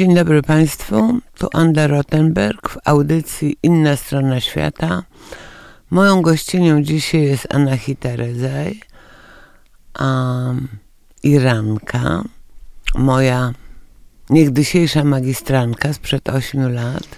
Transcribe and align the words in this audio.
Dzień 0.00 0.14
dobry 0.14 0.42
Państwu, 0.42 1.18
tu 1.38 1.48
Anda 1.52 1.86
Rottenberg 1.86 2.68
w 2.68 2.78
audycji 2.84 3.56
Inna 3.62 3.96
Strona 3.96 4.40
Świata. 4.40 5.02
Moją 5.90 6.22
gościnią 6.22 6.82
dzisiaj 6.82 7.22
jest 7.22 7.54
Anahita 7.54 8.16
Rezaj, 8.16 8.80
um, 10.00 10.68
Iranka, 11.22 12.22
moja 12.94 13.52
niegdysiejsza 14.30 15.04
magistranka 15.04 15.92
sprzed 15.92 16.28
8 16.28 16.74
lat. 16.74 17.08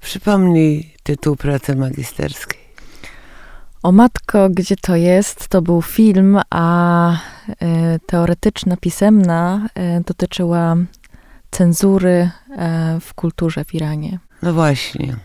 Przypomnij 0.00 0.94
tytuł 1.02 1.36
pracy 1.36 1.76
magisterskiej. 1.76 2.60
O 3.82 3.92
matko, 3.92 4.48
gdzie 4.50 4.76
to 4.76 4.96
jest? 4.96 5.48
To 5.48 5.62
był 5.62 5.82
film, 5.82 6.40
a 6.50 7.12
y, 7.12 7.16
teoretyczna, 8.06 8.76
pisemna 8.76 9.68
y, 9.98 10.04
dotyczyła 10.04 10.76
cenzury 11.50 12.30
e, 12.56 12.98
w 13.00 13.14
kulturze 13.14 13.64
w 13.64 13.74
Iranie. 13.74 14.18
No 14.42 14.52
właśnie. 14.52 15.16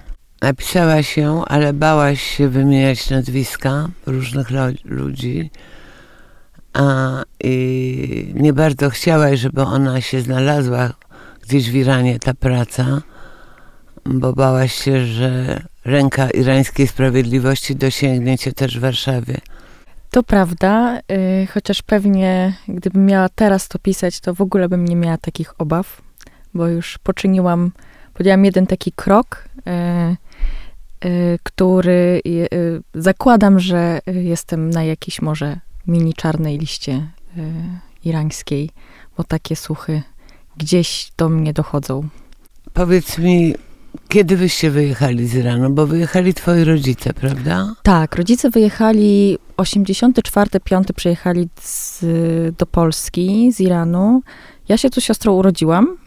Napisałaś 0.41 1.17
ją, 1.17 1.45
ale 1.45 1.73
bałaś 1.73 2.21
się 2.21 2.49
wymieniać 2.49 3.09
nazwiska 3.09 3.89
różnych 4.05 4.47
ludzi. 4.83 5.51
A, 6.73 7.23
I 7.43 8.33
nie 8.35 8.53
bardzo 8.53 8.89
chciałaś, 8.89 9.39
żeby 9.39 9.61
ona 9.61 10.01
się 10.01 10.21
znalazła 10.21 10.93
gdzieś 11.41 11.71
w 11.71 11.75
Iranie, 11.75 12.19
ta 12.19 12.33
praca, 12.33 13.01
bo 14.05 14.33
bałaś 14.33 14.73
się, 14.73 15.05
że 15.05 15.61
ręka 15.85 16.29
irańskiej 16.29 16.87
sprawiedliwości 16.87 17.75
dosięgnie 17.75 18.37
cię 18.37 18.53
też 18.53 18.77
w 18.77 18.81
Warszawie. 18.81 19.37
To 20.09 20.23
prawda, 20.23 20.99
yy, 21.09 21.47
chociaż 21.53 21.81
pewnie 21.81 22.53
gdybym 22.67 23.05
miała 23.05 23.29
teraz 23.29 23.67
to 23.67 23.79
pisać, 23.79 24.19
to 24.19 24.33
w 24.33 24.41
ogóle 24.41 24.69
bym 24.69 24.85
nie 24.85 24.95
miała 24.95 25.17
takich 25.17 25.61
obaw 25.61 26.01
bo 26.53 26.67
już 26.67 26.97
poczyniłam, 26.97 27.71
podjęłam 28.13 28.45
jeden 28.45 28.67
taki 28.67 28.91
krok, 28.91 29.49
e, 29.67 29.71
e, 29.71 30.15
który 31.43 32.21
e, 32.25 33.01
zakładam, 33.01 33.59
że 33.59 33.99
jestem 34.07 34.69
na 34.69 34.83
jakiejś 34.83 35.21
może 35.21 35.59
mini 35.87 36.13
czarnej 36.13 36.57
liście 36.57 37.07
irańskiej, 38.05 38.69
bo 39.17 39.23
takie 39.23 39.55
słuchy 39.55 40.01
gdzieś 40.57 41.11
do 41.17 41.29
mnie 41.29 41.53
dochodzą. 41.53 42.07
Powiedz 42.73 43.17
mi, 43.17 43.55
kiedy 44.07 44.37
wyście 44.37 44.71
wyjechali 44.71 45.27
z 45.27 45.35
Iranu? 45.35 45.69
Bo 45.69 45.87
wyjechali 45.87 46.33
twoi 46.33 46.63
rodzice, 46.63 47.13
prawda? 47.13 47.75
Tak, 47.83 48.15
rodzice 48.15 48.49
wyjechali 48.49 49.37
84, 49.57 50.49
5 50.63 50.87
przyjechali 50.95 51.49
z, 51.61 52.05
do 52.57 52.65
Polski 52.65 53.51
z 53.51 53.59
Iranu. 53.59 54.21
Ja 54.69 54.77
się 54.77 54.89
tu 54.89 55.01
siostrą 55.01 55.33
urodziłam, 55.33 55.97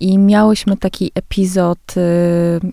i 0.00 0.18
miałyśmy 0.18 0.76
taki 0.76 1.12
epizod 1.14 1.96
y, 1.96 2.00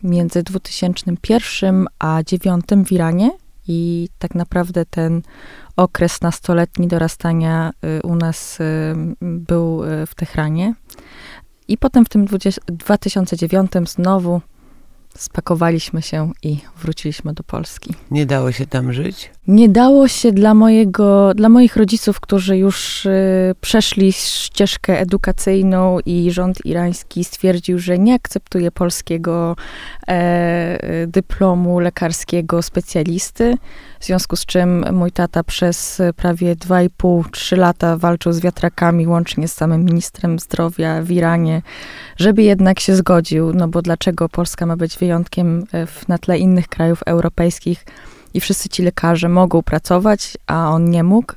między 0.04 0.44
2001 0.44 1.88
a 2.00 2.24
2009 2.24 2.66
w 2.88 2.92
Iranie. 2.92 3.32
I 3.68 4.10
tak 4.20 4.36
naprawdę 4.36 4.86
ten 4.86 5.22
okres 5.76 6.22
nastoletni 6.22 6.88
dorastania 6.88 7.72
y, 8.00 8.02
u 8.08 8.16
nas 8.16 8.60
y, 8.60 8.64
był 9.22 9.82
w 10.08 10.16
Tehranie. 10.16 10.74
I 11.68 11.78
potem 11.78 12.06
w 12.06 12.10
tym 12.10 12.26
20, 12.26 12.62
2009 12.68 13.72
znowu 13.86 14.42
spakowaliśmy 15.18 16.02
się 16.02 16.32
i 16.44 16.58
wróciliśmy 16.82 17.34
do 17.34 17.44
Polski. 17.44 17.94
Nie 18.12 18.26
dało 18.26 18.52
się 18.52 18.68
tam 18.68 18.94
żyć? 18.94 19.32
Nie 19.48 19.70
dało 19.70 20.08
się 20.08 20.32
dla, 20.32 20.54
mojego, 20.54 21.34
dla 21.34 21.50
moich 21.50 21.76
rodziców, 21.76 22.20
którzy 22.20 22.58
już 22.58 23.06
y, 23.06 23.56
przeszli 23.62 24.12
ścieżkę 24.14 25.00
edukacyjną 25.00 26.00
i 26.06 26.32
rząd 26.32 26.66
irański 26.66 27.24
stwierdził, 27.24 27.80
że 27.80 28.00
nie 28.00 28.14
akceptuje 28.14 28.72
polskiego 28.72 29.56
e, 30.08 31.08
dyplomu 31.08 31.80
lekarskiego 31.80 32.62
specjalisty, 32.62 33.58
w 34.00 34.06
związku 34.06 34.36
z 34.36 34.46
czym 34.46 34.86
mój 34.94 35.12
tata 35.12 35.44
przez 35.44 36.02
prawie 36.16 36.56
2,5-3 36.56 37.58
lata 37.58 37.98
walczył 37.98 38.34
z 38.34 38.40
wiatrakami, 38.40 39.08
łącznie 39.08 39.48
z 39.48 39.54
samym 39.54 39.86
ministrem 39.86 40.40
zdrowia 40.40 41.02
w 41.02 41.12
Iranie, 41.12 41.62
żeby 42.18 42.44
jednak 42.44 42.80
się 42.80 42.96
zgodził, 42.96 43.54
no 43.54 43.68
bo 43.68 43.82
dlaczego 43.82 44.30
Polska 44.30 44.66
ma 44.66 44.78
być 44.78 44.98
wyjątkiem 45.02 45.66
e, 45.72 45.86
w, 45.86 46.08
na 46.08 46.18
tle 46.18 46.38
innych 46.38 46.68
krajów 46.68 47.04
europejskich 47.06 47.86
i 48.34 48.42
wszyscy 48.42 48.70
ci 48.70 48.84
lekarze 48.84 49.30
mogą 49.30 49.64
pracować, 49.64 50.38
a 50.48 50.70
on 50.70 50.90
nie 50.90 51.04
mógł. 51.04 51.34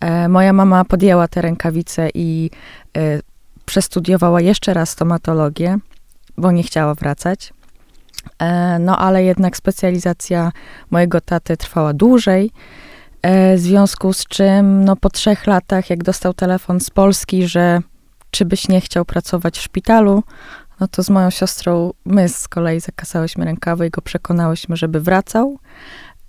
E, 0.00 0.28
moja 0.28 0.52
mama 0.52 0.84
podjęła 0.84 1.28
te 1.28 1.42
rękawice 1.42 2.08
i 2.14 2.50
e, 2.96 3.20
przestudiowała 3.66 4.40
jeszcze 4.40 4.74
raz 4.74 4.90
stomatologię, 4.90 5.78
bo 6.36 6.52
nie 6.52 6.62
chciała 6.62 6.94
wracać. 6.94 7.52
E, 8.38 8.78
no 8.78 8.98
ale 8.98 9.24
jednak 9.24 9.56
specjalizacja 9.56 10.52
mojego 10.90 11.20
taty 11.20 11.56
trwała 11.56 11.92
dłużej, 11.92 12.50
e, 13.22 13.56
w 13.56 13.60
związku 13.60 14.12
z 14.12 14.24
czym 14.24 14.84
no, 14.84 14.96
po 14.96 15.10
trzech 15.10 15.46
latach, 15.46 15.90
jak 15.90 16.04
dostał 16.04 16.34
telefon 16.34 16.80
z 16.80 16.90
Polski, 16.90 17.48
że 17.48 17.80
czy 18.30 18.44
byś 18.44 18.68
nie 18.68 18.80
chciał 18.80 19.04
pracować 19.04 19.58
w 19.58 19.62
szpitalu, 19.62 20.22
no 20.80 20.88
to 20.88 21.02
z 21.02 21.10
moją 21.10 21.30
siostrą 21.30 21.92
my 22.04 22.28
z 22.28 22.48
kolei 22.48 22.80
zakasałyśmy 22.80 23.44
rękawy 23.44 23.86
i 23.86 23.90
go 23.90 24.02
przekonałyśmy, 24.02 24.76
żeby 24.76 25.00
wracał 25.00 25.58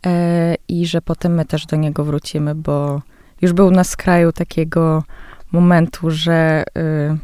e, 0.06 0.56
i 0.68 0.88
że 0.88 1.02
potem 1.02 1.34
my 1.34 1.46
też 1.46 1.66
do 1.66 1.76
niego 1.76 2.04
wrócimy, 2.04 2.56
bo 2.56 3.02
już 3.42 3.54
był 3.54 3.72
na 3.72 3.84
skraju 3.84 4.32
takiego 4.32 5.04
momentu, 5.52 6.12
że 6.12 6.64
y, 6.78 7.18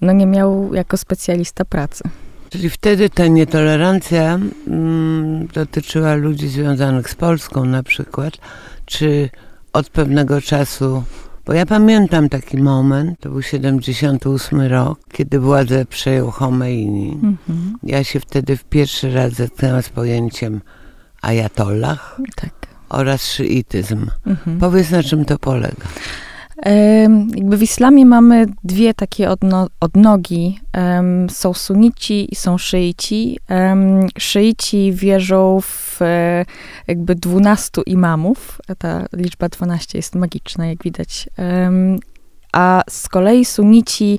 no 0.00 0.12
nie 0.12 0.26
miał 0.26 0.74
jako 0.74 0.96
specjalista 0.96 1.64
pracy. 1.64 2.04
Czyli 2.50 2.70
wtedy 2.70 3.10
ta 3.10 3.26
nietolerancja 3.26 4.38
mm, 4.66 5.46
dotyczyła 5.46 6.14
ludzi 6.14 6.48
związanych 6.48 7.10
z 7.10 7.14
Polską 7.14 7.64
na 7.64 7.82
przykład, 7.82 8.38
czy 8.86 9.30
od 9.72 9.90
pewnego 9.90 10.40
czasu, 10.40 11.04
bo 11.46 11.52
ja 11.52 11.66
pamiętam 11.66 12.28
taki 12.28 12.56
moment, 12.56 13.20
to 13.20 13.30
był 13.30 13.42
78 13.42 14.60
rok, 14.60 15.00
kiedy 15.12 15.40
władzę 15.40 15.84
przejął 15.84 16.30
Khomeini. 16.30 17.12
Mhm. 17.12 17.78
Ja 17.82 18.04
się 18.04 18.20
wtedy 18.20 18.56
w 18.56 18.64
pierwszy 18.64 19.14
raz 19.14 19.32
zetknęłam 19.32 19.82
z 19.82 19.88
pojęciem 19.88 20.60
ajatollah 21.22 22.20
tak. 22.36 22.54
oraz 22.88 23.26
szyityzm. 23.26 24.10
Mhm. 24.26 24.58
Powiedz, 24.58 24.90
na 24.90 25.02
czym 25.02 25.24
to 25.24 25.38
polega. 25.38 25.86
Jakby 27.34 27.56
w 27.56 27.62
islamie 27.62 28.06
mamy 28.06 28.46
dwie 28.64 28.94
takie 28.94 29.30
odno, 29.30 29.68
odnogi. 29.80 30.58
Są 31.28 31.54
sunici 31.54 32.32
i 32.32 32.36
są 32.36 32.58
szyici. 32.58 33.38
Szyici 34.18 34.92
wierzą 34.92 35.60
w 35.60 36.02
e, 36.02 36.44
jakby 36.86 37.14
dwunastu 37.14 37.82
imamów. 37.86 38.60
Ta 38.78 39.06
liczba 39.12 39.48
12 39.48 39.98
jest 39.98 40.14
magiczna, 40.14 40.66
jak 40.66 40.82
widać. 40.82 41.28
A 42.54 42.82
z 42.90 43.08
kolei 43.08 43.44
sunici 43.44 44.18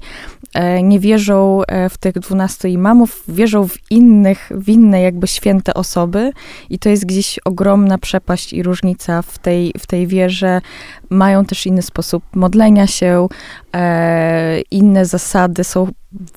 E, 0.55 0.83
nie 0.83 0.99
wierzą 0.99 1.61
e, 1.67 1.89
w 1.89 1.97
tych 1.97 2.13
dwunastu 2.13 2.67
imamów, 2.67 3.23
wierzą 3.27 3.67
w 3.67 3.77
innych, 3.91 4.49
w 4.51 4.69
inne 4.69 5.01
jakby 5.01 5.27
święte 5.27 5.73
osoby 5.73 6.31
i 6.69 6.79
to 6.79 6.89
jest 6.89 7.05
gdzieś 7.05 7.39
ogromna 7.45 7.97
przepaść 7.97 8.53
i 8.53 8.63
różnica 8.63 9.21
w 9.21 9.39
tej, 9.39 9.73
w 9.79 9.87
tej 9.87 10.07
wierze. 10.07 10.61
Mają 11.09 11.45
też 11.45 11.65
inny 11.65 11.81
sposób 11.81 12.23
modlenia 12.35 12.87
się, 12.87 13.27
e, 13.75 14.61
inne 14.71 15.05
zasady 15.05 15.63
są 15.63 15.87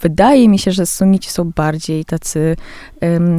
wydaje 0.01 0.49
mi 0.49 0.59
się, 0.59 0.73
że 0.73 0.87
sunnici 0.87 1.31
są 1.31 1.51
bardziej 1.57 2.05
tacy 2.05 2.57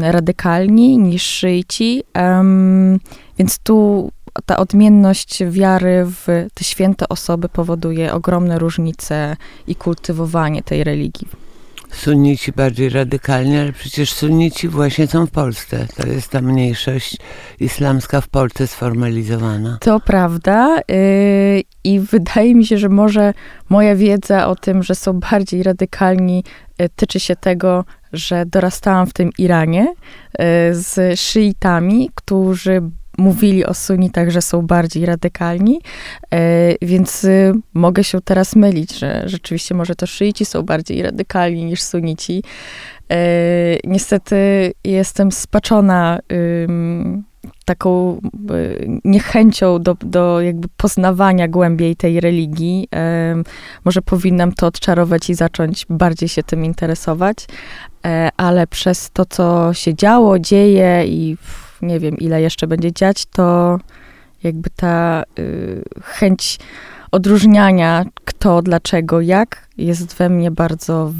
radykalni 0.01 0.97
niż 0.97 1.23
szyici, 1.23 2.03
um, 2.15 2.99
więc 3.37 3.59
tu 3.59 4.11
ta 4.45 4.57
odmienność 4.57 5.43
wiary 5.45 6.05
w 6.05 6.47
te 6.53 6.63
święte 6.63 7.09
osoby 7.09 7.49
powoduje 7.49 8.13
ogromne 8.13 8.59
różnice 8.59 9.37
i 9.67 9.75
kultywowanie 9.75 10.63
tej 10.63 10.83
religii. 10.83 11.27
Sunnici 11.91 12.51
bardziej 12.51 12.89
radykalnie, 12.89 13.61
ale 13.61 13.73
przecież 13.73 14.13
sunnici 14.13 14.67
właśnie 14.67 15.07
są 15.07 15.25
w 15.25 15.31
Polsce. 15.31 15.87
To 15.95 16.07
jest 16.07 16.29
ta 16.29 16.41
mniejszość 16.41 17.17
islamska 17.59 18.21
w 18.21 18.27
Polsce 18.27 18.67
sformalizowana. 18.67 19.77
To 19.81 19.99
prawda. 19.99 20.77
Yy, 20.77 21.63
I 21.83 21.99
wydaje 21.99 22.55
mi 22.55 22.65
się, 22.65 22.77
że 22.77 22.89
może 22.89 23.33
moja 23.69 23.95
wiedza 23.95 24.47
o 24.47 24.55
tym, 24.55 24.83
że 24.83 24.95
są 24.95 25.19
bardziej 25.19 25.63
radykalni, 25.63 26.43
yy, 26.79 26.89
tyczy 26.89 27.19
się 27.19 27.35
tego, 27.35 27.85
że 28.13 28.45
dorastałam 28.45 29.07
w 29.07 29.13
tym 29.13 29.29
Iranie 29.37 29.87
yy, 30.39 30.45
z 30.71 31.19
szyitami, 31.19 32.09
którzy 32.15 32.81
mówili 33.19 33.65
o 33.65 33.73
sunitach, 33.73 34.29
że 34.29 34.41
są 34.41 34.61
bardziej 34.61 35.05
radykalni, 35.05 35.81
e, 36.33 36.39
więc 36.81 37.23
y, 37.23 37.53
mogę 37.73 38.03
się 38.03 38.21
teraz 38.21 38.55
mylić, 38.55 38.99
że 38.99 39.23
rzeczywiście 39.25 39.75
może 39.75 39.95
to 39.95 40.07
szyici 40.07 40.45
są 40.45 40.63
bardziej 40.63 41.01
radykalni 41.01 41.65
niż 41.65 41.81
sunici. 41.81 42.43
E, 43.11 43.17
niestety 43.83 44.71
jestem 44.83 45.31
spaczona 45.31 46.19
taką 47.65 48.21
niechęcią 49.05 49.79
do, 49.79 49.95
do 50.01 50.41
jakby 50.41 50.67
poznawania 50.77 51.47
głębiej 51.47 51.95
tej 51.95 52.19
religii. 52.19 52.87
Może 53.85 54.01
powinnam 54.01 54.51
to 54.51 54.67
odczarować 54.67 55.29
i 55.29 55.33
zacząć 55.33 55.85
bardziej 55.89 56.29
się 56.29 56.43
tym 56.43 56.65
interesować, 56.65 57.37
ale 58.37 58.67
przez 58.67 59.11
to, 59.11 59.25
co 59.25 59.73
się 59.73 59.95
działo, 59.95 60.39
dzieje 60.39 61.03
i 61.07 61.37
nie 61.81 61.99
wiem, 61.99 62.17
ile 62.17 62.41
jeszcze 62.41 62.67
będzie 62.67 62.91
dziać, 62.93 63.25
to 63.25 63.79
jakby 64.43 64.69
ta 64.69 65.23
y, 65.39 65.83
chęć 66.03 66.59
odróżniania 67.11 68.05
kto, 68.25 68.61
dlaczego, 68.61 69.21
jak 69.21 69.67
jest 69.77 70.15
we 70.15 70.29
mnie 70.29 70.51
bardzo. 70.51 71.13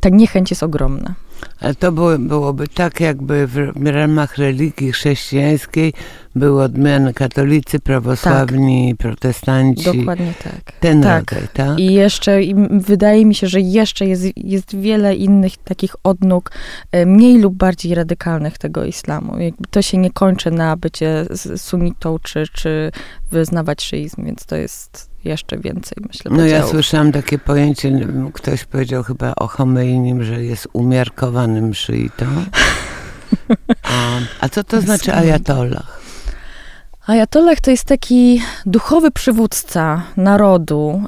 Ta 0.00 0.08
niechęć 0.08 0.50
jest 0.50 0.62
ogromna. 0.62 1.14
Ale 1.60 1.74
to 1.74 1.92
było, 1.92 2.18
byłoby 2.18 2.68
tak, 2.68 3.00
jakby 3.00 3.46
w, 3.46 3.86
ramach 3.86 4.38
religii 4.38 4.92
chrześcijańskiej 4.92 5.92
były 6.34 6.62
odmiany 6.62 7.14
katolicy, 7.14 7.80
prawosławni, 7.80 8.94
tak. 8.94 8.98
protestanci. 8.98 9.98
Dokładnie 9.98 10.34
tak. 10.44 10.72
Ten 10.80 11.02
tak. 11.02 11.32
rodzaj, 11.32 11.48
tak? 11.52 11.78
I 11.78 11.94
jeszcze, 11.94 12.42
i 12.42 12.54
wydaje 12.70 13.26
mi 13.26 13.34
się, 13.34 13.46
że 13.46 13.60
jeszcze 13.60 14.06
jest, 14.06 14.24
jest 14.36 14.76
wiele 14.76 15.16
innych 15.16 15.56
takich 15.56 15.96
odnóg, 16.04 16.50
e, 16.92 17.06
mniej 17.06 17.38
lub 17.38 17.54
bardziej 17.54 17.94
radykalnych 17.94 18.58
tego 18.58 18.84
islamu. 18.84 19.38
Jakby 19.38 19.68
to 19.70 19.82
się 19.82 19.98
nie 19.98 20.10
kończy 20.10 20.50
na 20.50 20.76
bycie 20.76 21.26
sunnitą, 21.56 22.18
czy, 22.22 22.44
czy 22.52 22.92
wyznawać 23.30 23.82
szyizm, 23.82 24.24
więc 24.24 24.46
to 24.46 24.56
jest 24.56 25.11
jeszcze 25.24 25.58
więcej, 25.58 25.98
myślę. 26.08 26.30
No 26.34 26.46
ja 26.46 26.66
słyszałam 26.66 27.12
takie 27.12 27.38
pojęcie, 27.38 28.08
ktoś 28.32 28.64
powiedział 28.64 29.02
chyba 29.02 29.34
o 29.34 29.46
Chomeinim, 29.46 30.24
że 30.24 30.44
jest 30.44 30.68
umiarkowanym 30.72 31.74
szyitą. 31.74 32.26
A, 33.82 34.18
a 34.40 34.48
co 34.48 34.64
to 34.64 34.80
znaczy 34.86 35.14
ajatollah? 35.14 36.02
Ajatollah 37.06 37.60
to 37.60 37.70
jest 37.70 37.84
taki 37.84 38.42
duchowy 38.66 39.10
przywódca 39.10 40.02
narodu 40.16 41.02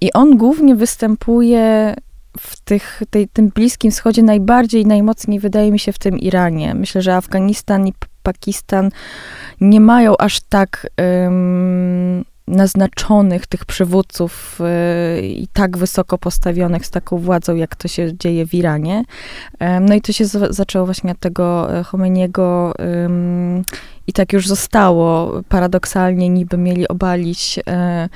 i 0.00 0.12
on 0.12 0.36
głównie 0.36 0.74
występuje 0.74 1.94
w 2.38 2.60
tych, 2.60 3.02
tej, 3.10 3.28
tym 3.28 3.48
Bliskim 3.48 3.90
Wschodzie 3.90 4.22
najbardziej, 4.22 4.86
najmocniej 4.86 5.40
wydaje 5.40 5.72
mi 5.72 5.78
się 5.78 5.92
w 5.92 5.98
tym 5.98 6.18
Iranie. 6.18 6.74
Myślę, 6.74 7.02
że 7.02 7.16
Afganistan 7.16 7.86
i 7.86 7.92
Pakistan 8.22 8.90
nie 9.60 9.80
mają 9.80 10.16
aż 10.16 10.40
tak 10.40 10.86
um, 10.98 12.24
naznaczonych 12.48 13.46
tych 13.46 13.64
przywódców 13.64 14.60
y, 15.18 15.22
i 15.22 15.48
tak 15.52 15.78
wysoko 15.78 16.18
postawionych 16.18 16.86
z 16.86 16.90
taką 16.90 17.18
władzą, 17.18 17.56
jak 17.56 17.76
to 17.76 17.88
się 17.88 18.16
dzieje 18.18 18.46
w 18.46 18.54
Iranie. 18.54 19.04
No 19.80 19.94
i 19.94 20.00
to 20.00 20.12
się 20.12 20.24
zaczęło 20.50 20.84
właśnie 20.84 21.10
od 21.10 21.18
tego 21.18 21.78
e, 21.78 21.84
Chomeniego 21.84 22.74
i 24.06 24.12
tak 24.12 24.32
już 24.32 24.48
zostało. 24.48 25.32
Paradoksalnie 25.48 26.28
niby 26.28 26.58
mieli 26.58 26.88
obalić 26.88 27.60
e, 27.66 28.08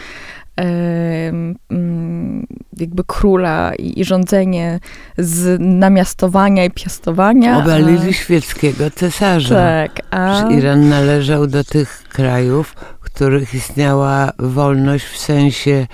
jakby 2.76 3.04
króla 3.06 3.74
i, 3.74 4.00
i, 4.00 4.04
rządzenie 4.04 4.80
z 5.18 5.60
namiastowania 5.60 6.64
i 6.64 6.70
piastowania. 6.70 7.58
Obalili 7.58 8.08
a... 8.08 8.12
świeckiego 8.12 8.90
cesarza. 8.90 9.54
Tak, 9.54 10.00
a... 10.10 10.48
Iran 10.50 10.88
należał 10.88 11.46
do 11.46 11.64
tych 11.64 12.04
krajów, 12.08 12.74
w 13.00 13.04
których 13.04 13.54
istniała 13.54 14.32
wolność 14.38 15.04
w 15.04 15.18
sensie 15.18 15.86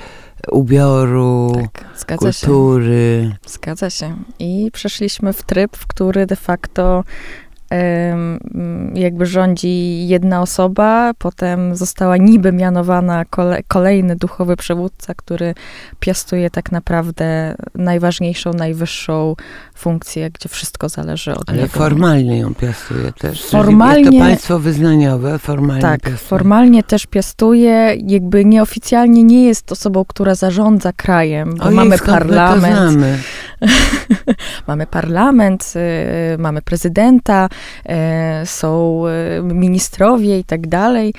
ubioru, 0.53 1.53
tak, 2.07 2.19
kultury. 2.19 3.31
Się. 3.31 3.51
Zgadza 3.51 3.91
się. 3.91 4.17
I 4.39 4.71
przeszliśmy 4.73 5.33
w 5.33 5.43
tryb, 5.43 5.77
w 5.77 5.87
który 5.87 6.27
de 6.27 6.37
facto 6.37 7.05
jakby 8.95 9.27
rządzi 9.27 10.09
jedna 10.09 10.43
osoba, 10.43 11.13
potem 11.19 11.77
została 11.77 12.17
niby 12.17 12.53
mianowana 12.53 13.25
kole, 13.25 13.63
kolejny 13.69 14.17
duchowy 14.17 14.57
przywódca, 14.57 15.15
który 15.15 15.55
piastuje 16.01 16.51
tak 16.51 16.73
naprawdę 16.73 17.55
najważniejszą, 17.75 18.53
najwyższą 18.53 19.37
funkcję, 19.75 20.31
gdzie 20.31 20.49
wszystko 20.49 20.89
zależy 20.89 21.35
od 21.35 21.49
Ale 21.49 21.59
niego. 21.59 21.71
Ale 21.75 21.85
formalnie 21.85 22.39
ją 22.39 22.55
piastuje 22.55 23.13
też. 23.13 23.45
Formalnie, 23.45 24.03
jest 24.03 24.13
to 24.13 24.25
państwo 24.25 24.59
wyznaniowe, 24.59 25.39
formalnie 25.39 25.83
Tak, 25.83 26.01
piastuje. 26.01 26.29
formalnie 26.29 26.83
też 26.83 27.07
piastuje, 27.07 27.97
jakby 28.07 28.45
nieoficjalnie 28.45 29.25
nie 29.25 29.47
jest 29.47 29.73
osobą, 29.73 30.05
która 30.05 30.35
zarządza 30.35 30.93
krajem, 30.93 31.55
bo 31.57 31.65
o 31.65 31.71
mamy 31.71 31.99
parlament. 31.99 33.19
mamy 34.69 34.87
parlament, 34.87 35.73
y, 36.35 36.39
mamy 36.39 36.63
prezydenta, 36.63 37.49
są 38.45 39.03
y, 39.39 39.43
ministrowie 39.43 40.39
i 40.39 40.45
tak 40.45 40.67
dalej, 40.67 41.15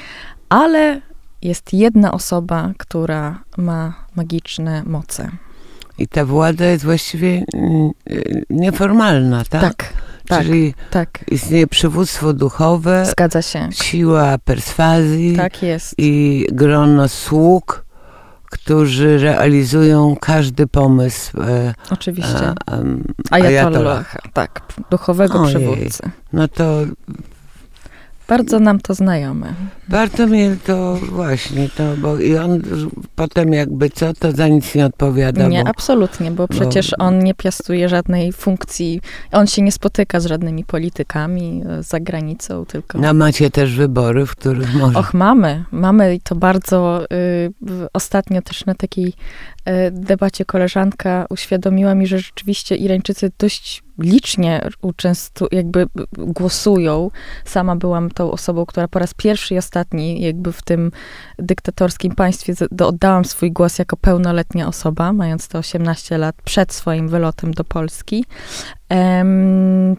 ale 0.50 1.02
jest 1.42 1.74
jedna 1.74 2.12
osoba, 2.12 2.72
która 2.78 3.40
ma 3.58 3.94
magiczne 4.16 4.84
moce. 4.86 5.30
I 5.98 6.08
ta 6.08 6.26
władza 6.26 6.66
jest 6.66 6.84
właściwie 6.86 7.44
mm, 7.54 7.92
nieformalna, 8.50 9.44
tak? 9.50 9.62
Tak. 9.62 9.94
Tak, 10.28 10.44
Czyli 10.44 10.74
tak. 10.92 11.26
istnieje 11.32 11.68
przywództwo 11.68 12.34
duchowe, 12.34 13.06
Zgadza 13.06 13.42
się. 13.42 13.70
siła 13.72 14.38
perswazji 14.38 15.36
tak 15.38 15.64
jest. 15.64 15.96
i 15.98 16.46
grono 16.52 17.08
sług, 17.08 17.86
którzy 18.50 19.18
realizują 19.18 20.16
każdy 20.22 20.68
pomysł. 20.68 21.42
E, 21.42 21.74
Oczywiście. 21.92 22.54
E, 22.72 22.84
Ajatollah, 23.32 24.18
tak, 24.34 24.62
duchowego 24.90 25.42
Ojej. 25.42 25.56
przywódcy. 25.56 26.04
No 26.34 26.48
to 26.48 26.80
bardzo 28.30 28.60
nam 28.60 28.80
to 28.80 28.94
znajome. 28.94 29.54
Bardzo 29.88 30.28
mnie 30.28 30.56
to 30.66 30.96
właśnie, 30.96 31.70
to, 31.70 31.84
bo 31.98 32.20
i 32.20 32.38
on 32.38 32.62
potem 33.16 33.54
jakby 33.54 33.90
co, 33.90 34.14
to 34.14 34.32
za 34.32 34.48
nic 34.48 34.76
nie 34.76 34.86
odpowiada. 34.86 35.48
Nie, 35.48 35.64
bo, 35.64 35.70
absolutnie, 35.70 36.32
bo 36.32 36.48
przecież 36.48 36.92
bo, 37.00 37.06
on 37.06 37.20
nie 37.20 37.34
piastuje 37.34 37.90
żadnej 37.90 38.34
funkcji, 38.34 39.02
on 39.32 39.48
się 39.48 39.62
nie 39.62 39.72
spotyka 39.72 40.20
z 40.20 40.26
żadnymi 40.26 40.64
politykami 40.64 41.64
e, 41.70 41.84
za 41.84 42.00
granicą, 42.00 42.66
tylko... 42.66 42.98
No 42.98 43.14
macie 43.14 43.52
też 43.52 43.76
wybory, 43.76 44.26
w 44.26 44.32
których 44.32 44.76
może... 44.76 45.00
Och, 45.00 45.14
mamy, 45.14 45.66
mamy 45.72 46.16
i 46.16 46.20
to 46.20 46.36
bardzo, 46.36 47.06
y, 47.14 47.52
ostatnio 47.94 48.42
też 48.42 48.66
na 48.66 48.76
takiej 48.76 49.08
y, 49.08 49.72
debacie 49.92 50.46
koleżanka 50.46 51.26
uświadomiła 51.30 51.96
mi, 51.96 52.08
że 52.08 52.20
rzeczywiście 52.20 52.76
Irańczycy 52.76 53.32
dość 53.40 53.84
licznie 54.00 54.70
uczęstu, 54.82 55.48
jakby 55.52 55.88
głosują. 56.18 57.12
Sama 57.46 57.76
byłam 57.76 58.12
tą 58.12 58.32
osobą, 58.32 58.66
która 58.66 58.88
po 58.88 59.00
raz 59.00 59.14
pierwszy 59.14 59.54
i 59.56 59.58
ostatni 59.58 60.22
jakby 60.22 60.52
w 60.52 60.62
tym 60.62 60.92
dyktatorskim 61.40 62.16
państwie 62.16 62.54
oddałam 62.86 63.26
swój 63.26 63.52
głos 63.52 63.80
jako 63.80 63.98
pełnoletnia 63.98 64.68
osoba, 64.68 65.14
mając 65.14 65.48
te 65.48 65.58
18 65.58 66.18
lat 66.18 66.36
przed 66.44 66.74
swoim 66.74 67.10
wylotem 67.10 67.54
do 67.54 67.64
Polski. 67.64 68.26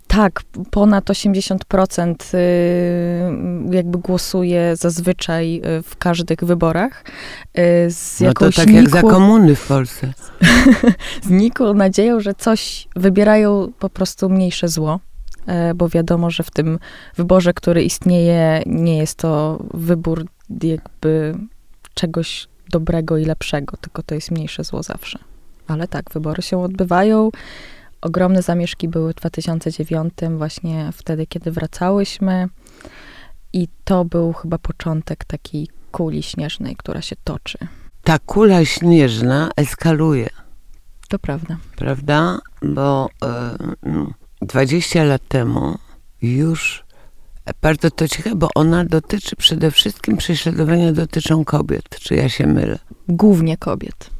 Tak, 0.06 0.42
ponad 0.70 1.04
80% 1.04 2.34
y, 2.34 3.74
jakby 3.74 3.98
głosuje 3.98 4.76
zazwyczaj 4.76 5.62
y, 5.78 5.82
w 5.82 5.96
każdych 5.96 6.38
wyborach. 6.38 7.04
Y, 7.58 7.90
z 7.90 8.20
no 8.20 8.32
to 8.32 8.52
tak 8.52 8.66
nikłą, 8.66 8.82
jak 8.82 8.90
za 8.90 9.02
komuny 9.02 9.56
w 9.56 9.66
Polsce. 9.66 10.12
z 11.26 11.30
nikłą 11.30 11.74
nadzieją, 11.74 12.20
że 12.20 12.34
coś 12.34 12.88
wybierają 12.96 13.72
po 13.78 13.90
prostu 13.90 14.28
mniejsze 14.28 14.68
zło 14.68 15.00
e, 15.46 15.74
bo 15.74 15.88
wiadomo, 15.88 16.30
że 16.30 16.42
w 16.42 16.50
tym 16.50 16.78
wyborze, 17.16 17.54
który 17.54 17.82
istnieje, 17.82 18.62
nie 18.66 18.98
jest 18.98 19.14
to 19.14 19.58
wybór 19.74 20.26
jakby 20.62 21.34
czegoś 21.94 22.48
dobrego 22.70 23.18
i 23.18 23.24
lepszego, 23.24 23.76
tylko 23.76 24.02
to 24.02 24.14
jest 24.14 24.30
mniejsze 24.30 24.64
zło 24.64 24.82
zawsze. 24.82 25.18
Ale 25.68 25.88
tak, 25.88 26.04
wybory 26.12 26.42
się 26.42 26.62
odbywają. 26.62 27.30
Ogromne 28.00 28.42
zamieszki 28.42 28.88
były 28.88 29.12
w 29.12 29.16
2009, 29.16 30.12
właśnie 30.36 30.90
wtedy, 30.92 31.26
kiedy 31.26 31.50
wracałyśmy. 31.50 32.48
I 33.52 33.68
to 33.84 34.04
był 34.04 34.32
chyba 34.32 34.58
początek 34.58 35.24
takiej 35.24 35.68
kuli 35.92 36.22
śnieżnej, 36.22 36.76
która 36.76 37.02
się 37.02 37.16
toczy. 37.24 37.58
Ta 38.04 38.18
kula 38.18 38.64
śnieżna 38.64 39.50
eskaluje. 39.56 40.28
To 41.08 41.18
prawda. 41.18 41.56
Prawda? 41.76 42.38
Bo 42.62 43.08
y, 44.42 44.46
20 44.46 45.04
lat 45.04 45.22
temu 45.28 45.78
już 46.22 46.84
bardzo 47.62 47.90
to 47.90 48.08
ciekawe, 48.08 48.36
bo 48.36 48.48
ona 48.54 48.84
dotyczy 48.84 49.36
przede 49.36 49.70
wszystkim 49.70 50.16
prześladowania 50.16 50.92
dotyczą 50.92 51.44
kobiet. 51.44 51.88
Czy 52.00 52.14
ja 52.14 52.28
się 52.28 52.46
mylę? 52.46 52.78
Głównie 53.08 53.56
kobiet. 53.56 54.10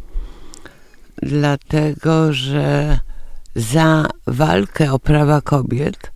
Dlatego, 1.22 2.32
że 2.32 2.98
za 3.54 4.08
walkę 4.26 4.92
o 4.92 4.98
prawa 4.98 5.40
kobiet 5.40 6.12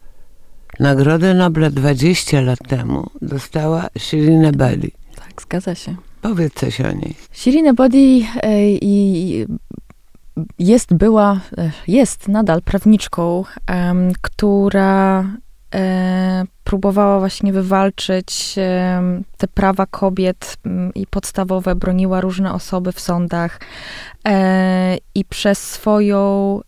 Nagrodę 0.80 1.34
Nobla 1.34 1.70
20 1.70 2.40
lat 2.40 2.58
temu 2.68 3.10
dostała 3.22 3.88
Shirin 3.98 4.44
Ebadi. 4.44 4.92
Tak, 5.16 5.42
zgadza 5.42 5.74
się. 5.74 5.96
Powiedz 6.22 6.54
coś 6.54 6.80
o 6.80 6.92
niej. 6.92 7.14
Shirin 7.32 7.66
Ebadi 7.66 8.28
e, 8.42 8.70
i 8.70 9.46
jest, 10.58 10.94
była, 10.94 11.40
e, 11.58 11.70
jest 11.88 12.28
nadal 12.28 12.62
prawniczką, 12.62 13.44
która 14.22 15.24
e, 15.74 16.44
próbowała 16.64 17.18
właśnie 17.18 17.52
wywalczyć 17.52 18.54
te 19.36 19.48
prawa 19.54 19.86
kobiet 19.86 20.56
i 20.94 21.06
podstawowe, 21.06 21.74
broniła 21.74 22.20
różne 22.20 22.52
osoby 22.52 22.92
w 22.92 23.00
sądach 23.00 23.60
i 25.14 25.24
przez 25.24 25.58
swoją 25.70 26.60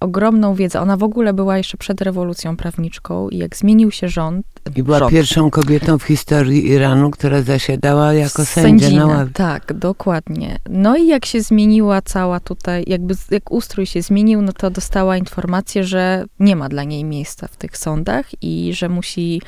ogromną 0.00 0.54
wiedzę, 0.54 0.80
ona 0.80 0.96
w 0.96 1.02
ogóle 1.02 1.32
była 1.32 1.58
jeszcze 1.58 1.76
przed 1.76 2.00
rewolucją 2.00 2.56
prawniczką 2.56 3.28
i 3.28 3.38
jak 3.38 3.56
zmienił 3.56 3.90
się 3.90 4.08
rząd, 4.08 4.46
I 4.76 4.82
była 4.82 4.98
rząd, 4.98 5.10
pierwszą 5.10 5.50
kobietą 5.50 5.98
w 5.98 6.02
historii 6.02 6.70
Iranu, 6.70 7.10
która 7.10 7.42
zasiadała 7.42 8.12
jako 8.12 8.44
sędzia 8.44 8.90
na 8.90 9.06
ławie. 9.06 9.30
Tak, 9.34 9.72
dokładnie. 9.72 10.58
No 10.70 10.96
i 10.96 11.06
jak 11.06 11.26
się 11.26 11.42
zmieniła 11.42 12.02
cała 12.02 12.40
tutaj, 12.40 12.84
jakby 12.86 13.14
jak 13.30 13.52
ustrój 13.52 13.86
się 13.86 14.02
zmienił, 14.02 14.42
no 14.42 14.52
to 14.52 14.70
dostała 14.70 15.16
informację, 15.16 15.84
że 15.84 16.24
nie 16.40 16.56
ma 16.56 16.68
dla 16.68 16.84
niej 16.84 17.04
miejsca 17.04 17.48
w 17.48 17.56
tych 17.56 17.78
sądach 17.78 18.26
i 18.42 18.70
że 18.74 18.88
musi 18.88 19.42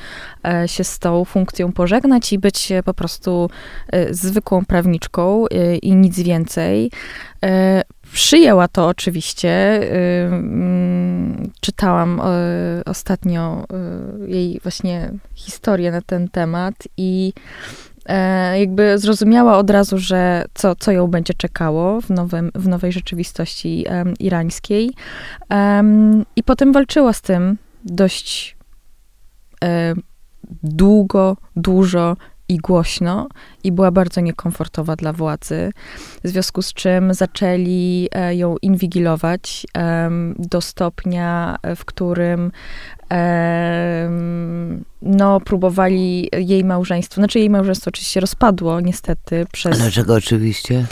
e, 0.47 0.67
się 0.67 0.83
z 0.83 0.99
tą 0.99 1.25
funkcją 1.25 1.71
pożegnać 1.71 2.33
i 2.33 2.39
być 2.39 2.71
e, 2.71 2.83
po 2.83 2.93
prostu 2.93 3.49
e, 3.87 4.13
zwykłą 4.13 4.65
prawniczką 4.65 5.45
i 5.81 5.95
nic 5.95 6.19
więcej. 6.19 6.91
Przyjęła 8.13 8.67
to 8.67 8.87
oczywiście. 8.87 9.81
Czytałam 11.61 12.21
e, 12.23 12.23
ostatnio 12.85 13.65
e, 13.73 14.29
jej 14.29 14.59
właśnie 14.63 15.11
historię 15.35 15.91
na 15.91 16.01
ten 16.01 16.27
temat 16.27 16.75
i 16.97 17.33
e, 18.05 18.59
jakby 18.59 18.97
zrozumiała 18.97 19.57
od 19.57 19.69
razu, 19.69 19.97
że 19.97 20.45
co, 20.53 20.75
co 20.75 20.91
ją 20.91 21.07
będzie 21.07 21.33
czekało 21.33 22.01
w, 22.01 22.09
nowym, 22.09 22.51
w 22.55 22.67
nowej 22.67 22.91
rzeczywistości 22.91 23.85
irańskiej. 24.19 24.91
I 26.35 26.43
potem 26.43 26.73
walczyła 26.73 27.13
z 27.13 27.21
tym 27.21 27.57
dość 27.85 28.57
długo, 30.63 31.37
dużo 31.55 32.17
i 32.49 32.57
głośno 32.57 33.27
i 33.63 33.71
była 33.71 33.91
bardzo 33.91 34.21
niekomfortowa 34.21 34.95
dla 34.95 35.13
władzy, 35.13 35.71
w 36.23 36.27
związku 36.27 36.61
z 36.61 36.73
czym 36.73 37.13
zaczęli 37.13 38.09
e, 38.11 38.35
ją 38.35 38.55
inwigilować 38.61 39.67
do 40.39 40.61
stopnia, 40.61 41.55
e, 41.61 41.75
w 41.75 41.85
którym 41.85 42.51
no, 45.01 45.39
próbowali 45.39 46.29
jej 46.37 46.63
małżeństwo, 46.63 47.15
znaczy 47.15 47.39
jej 47.39 47.49
małżeństwo 47.49 47.89
oczywiście 47.89 48.19
rozpadło 48.19 48.81
niestety 48.81 49.45
przez... 49.51 49.77
Dlaczego 49.77 50.13
oczywiście? 50.13 50.85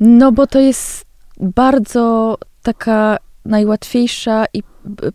No 0.00 0.32
bo 0.32 0.46
to 0.46 0.60
jest 0.60 1.06
bardzo 1.40 2.38
taka 2.62 3.18
najłatwiejsza 3.44 4.44
i 4.54 4.62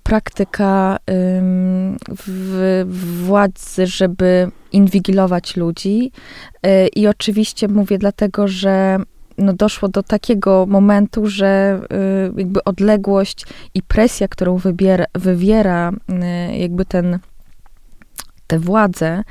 praktyka 0.03 0.97
ym, 1.09 1.97
w, 2.09 2.85
władzy, 3.23 3.87
żeby 3.87 4.51
inwigilować 4.71 5.55
ludzi. 5.55 6.11
Y, 6.65 6.87
I 6.87 7.07
oczywiście 7.07 7.67
mówię 7.67 7.97
dlatego, 7.97 8.47
że 8.47 8.97
no 9.37 9.53
doszło 9.53 9.89
do 9.89 10.03
takiego 10.03 10.65
momentu, 10.65 11.27
że 11.27 11.81
y, 12.35 12.39
jakby 12.39 12.63
odległość 12.63 13.45
i 13.73 13.83
presja, 13.83 14.27
którą 14.27 14.57
wybiera, 14.57 15.05
wywiera 15.15 15.91
y, 15.91 16.57
jakby 16.57 16.85
ten 16.85 17.19
te 18.47 18.59
władze 18.59 19.23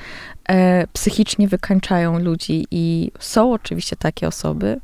e, 0.49 0.87
psychicznie 0.87 1.49
wykańczają 1.49 2.19
ludzi 2.19 2.67
i 2.71 3.11
są 3.19 3.53
oczywiście 3.53 3.97
takie 3.97 4.29
osoby, 4.29 4.81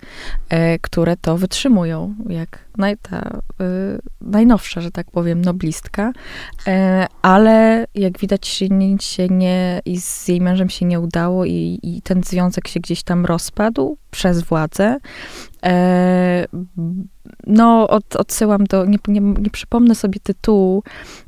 e, 0.49 0.79
które 0.79 1.17
to 1.17 1.37
wytrzymują, 1.37 2.15
jak 2.29 2.59
naj, 2.79 2.97
ta 2.97 3.41
y, 3.61 3.99
najnowsza, 4.21 4.81
że 4.81 4.91
tak 4.91 5.11
powiem, 5.11 5.43
noblistka, 5.43 6.13
e, 6.67 7.07
ale 7.23 7.87
jak 7.95 8.19
widać 8.19 8.47
się 8.47 8.69
nie, 8.69 8.99
się 8.99 9.29
nie 9.29 9.81
i 9.85 10.01
z 10.01 10.29
jej 10.29 10.41
mężem 10.41 10.71
się 10.71 10.87
nie 10.87 11.01
udało 11.01 11.45
i, 11.45 11.79
i 11.83 12.03
ten 12.03 12.23
związek 12.23 12.69
się 12.69 12.81
gdzieś 12.81 13.03
tam 13.03 13.27
rozpadł 13.27 13.97
przez 14.11 14.43
władzę. 14.43 14.97
E, 15.65 16.47
no, 17.47 17.89
od, 17.89 18.17
odsyłam 18.17 18.65
do, 18.65 18.87
nie, 18.87 18.99
nie, 19.09 19.21
nie 19.21 19.51
przypomnę 19.51 19.95
sobie 19.95 20.21
tytułu, 20.21 20.83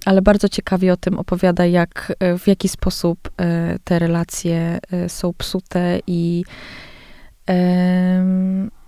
ale 0.04 0.22
bardzo 0.22 0.48
ciekawie 0.48 0.92
o 0.92 0.96
tym 0.96 1.18
opowiada, 1.18 1.66
jak, 1.66 2.12
e, 2.20 2.38
w 2.38 2.46
jaki 2.46 2.68
sposób 2.68 3.18
te 3.84 3.98
relacje 3.98 4.78
są 5.08 5.32
psute 5.32 6.00
i 6.06 6.44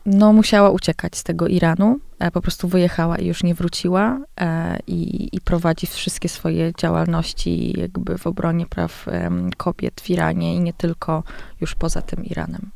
no, 0.06 0.32
musiała 0.32 0.70
uciekać 0.70 1.16
z 1.16 1.22
tego 1.22 1.46
Iranu. 1.46 1.98
E, 2.18 2.30
po 2.30 2.40
prostu 2.40 2.68
wyjechała 2.68 3.18
i 3.18 3.26
już 3.26 3.42
nie 3.42 3.54
wróciła 3.54 4.18
e, 4.40 4.78
i, 4.86 5.28
i 5.36 5.40
prowadzi 5.40 5.86
wszystkie 5.86 6.28
swoje 6.28 6.72
działalności 6.78 7.80
jakby 7.80 8.18
w 8.18 8.26
obronie 8.26 8.66
praw 8.66 9.06
kobiet 9.56 10.00
w 10.00 10.10
Iranie 10.10 10.54
i 10.54 10.60
nie 10.60 10.72
tylko 10.72 11.22
już 11.60 11.74
poza 11.74 12.02
tym 12.02 12.24
Iranem. 12.24 12.70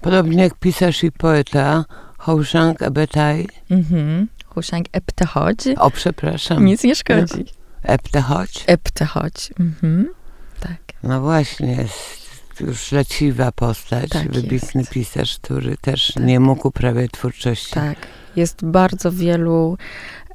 Podobnie 0.00 0.42
jak 0.42 0.54
pisarz 0.54 1.04
i 1.04 1.12
poeta 1.12 1.84
Hoshang 2.18 2.82
Ebetai. 2.82 3.48
Mhm. 3.70 4.28
Hushang 4.46 4.86
Ebtehodź. 4.92 5.66
O, 5.78 5.90
przepraszam. 5.90 6.64
Nic 6.64 6.84
nie 6.84 6.94
szkodzi. 6.94 7.44
Ebtechodź. 7.82 8.64
Ebtehodź. 8.66 9.52
Mhm. 9.60 10.08
Tak. 10.60 10.78
No 11.02 11.20
właśnie, 11.20 11.76
jest 11.76 12.29
już 12.60 12.92
leciwa 12.92 13.52
postać, 13.52 14.08
Tak 14.10 14.32
wybitny 14.32 14.80
jest. 14.80 14.90
pisarz, 14.92 15.38
który 15.42 15.76
też 15.76 16.12
Tak. 16.14 16.24
nie 16.24 16.40
mógł 16.40 16.68
uprawiać 16.68 17.10
twórczości. 17.10 17.74
Tak. 17.74 17.96
Jest 18.36 18.64
bardzo 18.64 19.12
wielu 19.12 19.78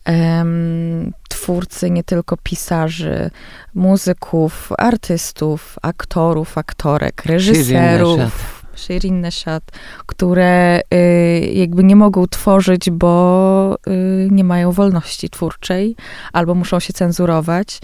em, 0.05 1.13
twórcy, 1.29 1.91
nie 1.91 2.03
tylko 2.03 2.37
pisarzy, 2.37 3.29
muzyków, 3.73 4.69
artystów, 4.77 5.75
aktorów, 5.81 6.57
aktorek, 6.57 7.25
reżyserów. 7.25 8.54
Shirin 8.75 9.21
Neshat, 9.21 9.63
które 10.05 10.81
y, 10.93 11.51
jakby 11.53 11.83
nie 11.83 11.95
mogą 11.95 12.27
tworzyć, 12.27 12.89
bo 12.89 13.75
y, 13.87 14.27
nie 14.31 14.43
mają 14.43 14.71
wolności 14.71 15.29
twórczej, 15.29 15.95
albo 16.33 16.55
muszą 16.55 16.79
się 16.79 16.93
cenzurować 16.93 17.79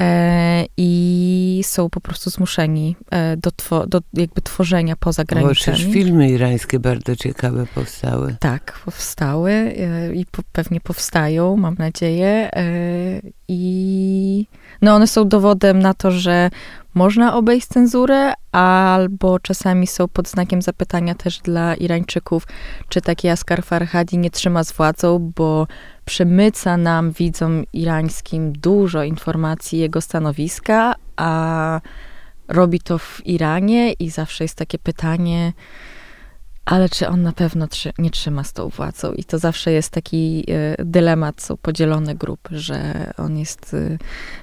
e, 0.00 0.64
i 0.76 1.60
są 1.64 1.90
po 1.90 2.00
prostu 2.00 2.30
zmuszeni 2.30 2.96
e, 3.10 3.36
do, 3.36 3.50
two, 3.50 3.86
do 3.86 4.00
jakby 4.14 4.42
tworzenia 4.42 4.96
poza 4.96 5.22
Bo 5.24 5.48
przecież 5.50 5.64
granicami. 5.64 5.92
filmy 5.92 6.30
irańskie 6.30 6.78
bardzo 6.78 7.16
ciekawe 7.16 7.66
powstały. 7.74 8.36
Tak, 8.40 8.80
powstały 8.84 9.52
e, 9.52 10.14
i 10.14 10.26
po, 10.26 10.42
pewnie 10.52 10.80
powstają, 10.80 11.56
mam 11.56 11.74
nadzieję. 11.78 12.50
I 13.48 14.46
no 14.82 14.94
one 14.94 15.06
są 15.06 15.28
dowodem 15.28 15.78
na 15.78 15.94
to, 15.94 16.10
że 16.10 16.50
można 16.96 17.34
obejść 17.34 17.66
cenzurę, 17.66 18.32
albo 18.52 19.38
czasami 19.38 19.86
są 19.86 20.08
pod 20.08 20.28
znakiem 20.28 20.62
zapytania 20.62 21.14
też 21.14 21.38
dla 21.38 21.74
Irańczyków, 21.74 22.46
czy 22.88 23.00
taki 23.00 23.28
Askar 23.28 23.62
Farhadi 23.64 24.18
nie 24.18 24.30
trzyma 24.30 24.64
z 24.64 24.72
władzą, 24.72 25.32
bo 25.36 25.66
przemyca 26.04 26.76
nam, 26.76 27.12
widzom 27.12 27.64
irańskim, 27.72 28.52
dużo 28.52 29.02
informacji 29.02 29.78
jego 29.78 30.00
stanowiska, 30.00 30.94
a 31.16 31.80
robi 32.48 32.80
to 32.80 32.98
w 32.98 33.26
Iranie 33.26 33.92
i 33.92 34.10
zawsze 34.10 34.44
jest 34.44 34.54
takie 34.54 34.78
pytanie, 34.78 35.52
ale 36.66 36.88
czy 36.88 37.08
on 37.08 37.22
na 37.22 37.32
pewno 37.32 37.68
trzy, 37.68 37.92
nie 37.98 38.10
trzyma 38.10 38.44
z 38.44 38.52
tą 38.52 38.68
władzą? 38.68 39.12
I 39.12 39.24
to 39.24 39.38
zawsze 39.38 39.72
jest 39.72 39.90
taki 39.90 40.44
y, 40.80 40.84
dylemat, 40.84 41.42
są 41.42 41.56
podzielone 41.56 42.14
grupy, 42.14 42.58
że 42.58 43.10
on 43.16 43.38
jest 43.38 43.74
y, 43.74 43.98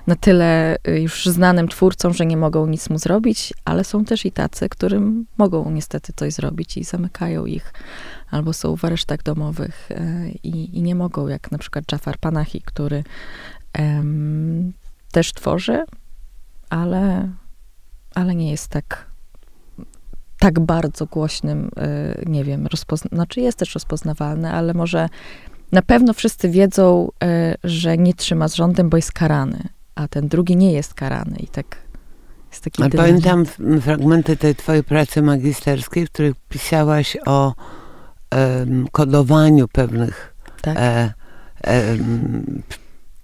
na 0.07 0.15
tyle 0.15 0.77
y, 0.87 1.01
już 1.01 1.25
znanym 1.25 1.67
twórcą, 1.67 2.13
że 2.13 2.25
nie 2.25 2.37
mogą 2.37 2.67
nic 2.67 2.89
mu 2.89 2.97
zrobić, 2.97 3.53
ale 3.65 3.83
są 3.83 4.05
też 4.05 4.25
i 4.25 4.31
tacy, 4.31 4.69
którym 4.69 5.25
mogą 5.37 5.71
niestety 5.71 6.13
coś 6.15 6.33
zrobić 6.33 6.77
i 6.77 6.83
zamykają 6.83 7.45
ich, 7.45 7.73
albo 8.31 8.53
są 8.53 8.77
w 8.77 8.85
aresztach 8.85 9.23
domowych 9.23 9.89
i, 10.43 10.81
nie 10.81 10.95
mogą, 10.95 11.27
jak 11.27 11.51
na 11.51 11.57
przykład 11.57 11.91
Jafar 11.91 12.17
Panahi, 12.17 12.61
który 12.61 13.03
też 15.11 15.33
tworzy, 15.33 15.83
ale, 16.69 17.29
ale 18.15 18.35
nie 18.35 18.51
jest 18.51 18.67
tak 18.67 19.12
tak 20.43 20.59
bardzo 20.59 21.05
głośnym, 21.05 21.69
y, 22.19 22.29
nie 22.29 22.43
wiem, 22.43 22.67
rozpozna- 22.67 23.15
znaczy 23.15 23.41
jest 23.41 23.57
też 23.57 23.73
rozpoznawalny, 23.73 24.51
ale 24.51 24.73
może 24.73 25.09
na 25.71 25.81
pewno 25.81 26.13
wszyscy 26.13 26.49
wiedzą, 26.49 27.09
y, 27.23 27.27
że 27.63 27.97
nie 27.97 28.13
trzyma 28.13 28.47
z 28.47 28.55
rządem, 28.55 28.89
bo 28.89 28.97
jest 28.97 29.11
karany, 29.11 29.59
a 29.95 30.07
ten 30.07 30.27
drugi 30.27 30.55
nie 30.55 30.71
jest 30.73 30.93
karany 30.93 31.35
i 31.39 31.47
tak 31.47 31.77
jest 32.51 32.63
taki 32.63 32.89
pamiętam 32.89 33.45
fragmenty 33.81 34.37
tej 34.37 34.55
twojej 34.55 34.83
pracy 34.83 35.21
magisterskiej, 35.21 36.05
w 36.07 36.09
których 36.09 36.35
pisałaś 36.49 37.17
o 37.25 37.53
em, 38.31 38.87
kodowaniu 38.91 39.67
pewnych, 39.67 40.35
tak, 40.61 40.77
e, 40.77 41.13
em, 41.61 42.63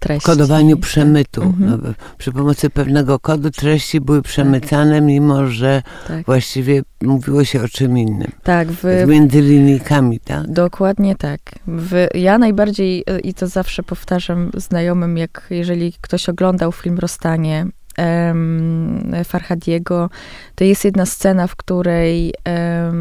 treści. 0.00 0.26
kodowaniu 0.26 0.76
tak. 0.76 0.84
przemytu. 0.84 1.42
Mhm. 1.42 1.80
No, 1.84 1.90
przy 2.18 2.32
pomocy 2.32 2.70
pewnego 2.70 3.18
kodu 3.18 3.50
treści 3.50 4.00
były 4.00 4.22
przemycane, 4.22 5.00
mimo 5.00 5.46
że 5.46 5.82
Tak, 6.08 6.26
właściwie 6.26 6.82
mówiło 7.02 7.44
się 7.44 7.62
o 7.62 7.68
czym 7.68 7.98
innym. 7.98 8.32
tak 8.42 8.68
w, 8.72 8.84
Między 9.06 9.40
linijkami, 9.40 10.20
tak? 10.20 10.46
Dokładnie 10.52 11.16
tak. 11.16 11.40
W, 11.66 12.06
ja 12.14 12.38
najbardziej, 12.38 13.04
y, 13.10 13.20
i 13.20 13.34
to 13.34 13.46
zawsze 13.46 13.82
powtarzam 13.82 14.50
znajomym, 14.54 15.18
jak 15.18 15.46
jeżeli 15.50 15.92
ktoś 16.00 16.28
oglądał 16.28 16.72
film 16.72 16.98
Rozstanie 16.98 17.66
em, 17.96 19.12
Farhadiego. 19.24 20.10
To 20.54 20.64
jest 20.64 20.84
jedna 20.84 21.06
scena, 21.06 21.46
w 21.46 21.56
której 21.56 22.34
e, 22.48 22.92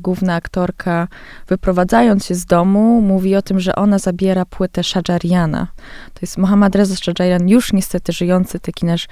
główna 0.00 0.34
aktorka, 0.34 1.08
wyprowadzając 1.48 2.26
się 2.26 2.34
z 2.34 2.46
domu, 2.46 3.00
mówi 3.00 3.36
o 3.36 3.42
tym, 3.42 3.60
że 3.60 3.74
ona 3.74 3.98
zabiera 3.98 4.44
płytę 4.44 4.82
Shajariana. 4.84 5.66
To 6.14 6.18
jest 6.22 6.38
Mohammad 6.38 6.74
Reza 6.74 6.96
Shajarian, 6.96 7.48
już 7.48 7.72
niestety 7.72 8.12
żyjący, 8.12 8.60
taki 8.60 8.86
nasz 8.86 9.08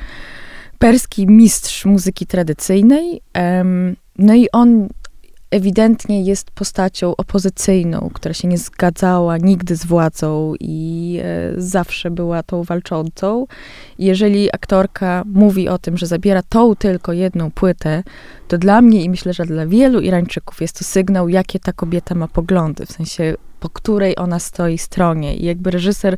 perski 0.79 1.27
mistrz 1.27 1.85
muzyki 1.85 2.27
tradycyjnej. 2.27 3.21
Em, 3.33 3.97
no 4.19 4.35
i 4.35 4.49
on 4.53 4.89
ewidentnie 5.52 6.23
jest 6.23 6.50
postacią 6.50 7.16
opozycyjną, 7.16 8.11
która 8.14 8.35
się 8.35 8.49
nie 8.49 8.59
zgadzała 8.59 9.37
nigdy 9.37 9.76
z 9.76 9.87
władzą 9.87 10.54
i 10.61 11.18
e, 11.23 11.52
zawsze 11.61 12.11
była 12.11 12.42
tą 12.42 12.62
walczącą. 12.62 13.47
Jeżeli 13.99 14.54
aktorka 14.54 15.23
mówi 15.26 15.68
o 15.68 15.78
tym, 15.78 15.99
że 15.99 16.06
zabiera 16.06 16.42
tą 16.42 16.76
tylko 16.76 17.12
jedną 17.12 17.50
płytę, 17.50 18.02
to 18.49 18.59
dla 18.59 18.82
mnie 18.82 19.02
i 19.02 19.11
myślę, 19.11 19.32
że 19.32 19.44
dla 19.44 19.66
wielu 19.66 20.00
Irańczyków 20.00 20.61
jest 20.61 20.78
to 20.78 20.85
sygnał, 20.85 21.28
jakie 21.28 21.61
ta 21.61 21.73
kobieta 21.73 22.14
ma 22.14 22.28
poglądy, 22.28 22.87
w 22.87 22.92
sensie 22.92 23.35
po 23.61 23.68
której 23.68 24.18
ona 24.18 24.38
stoi 24.38 24.78
stronie. 24.78 25.37
I 25.37 25.44
jakby 25.44 25.71
reżyser 25.71 26.16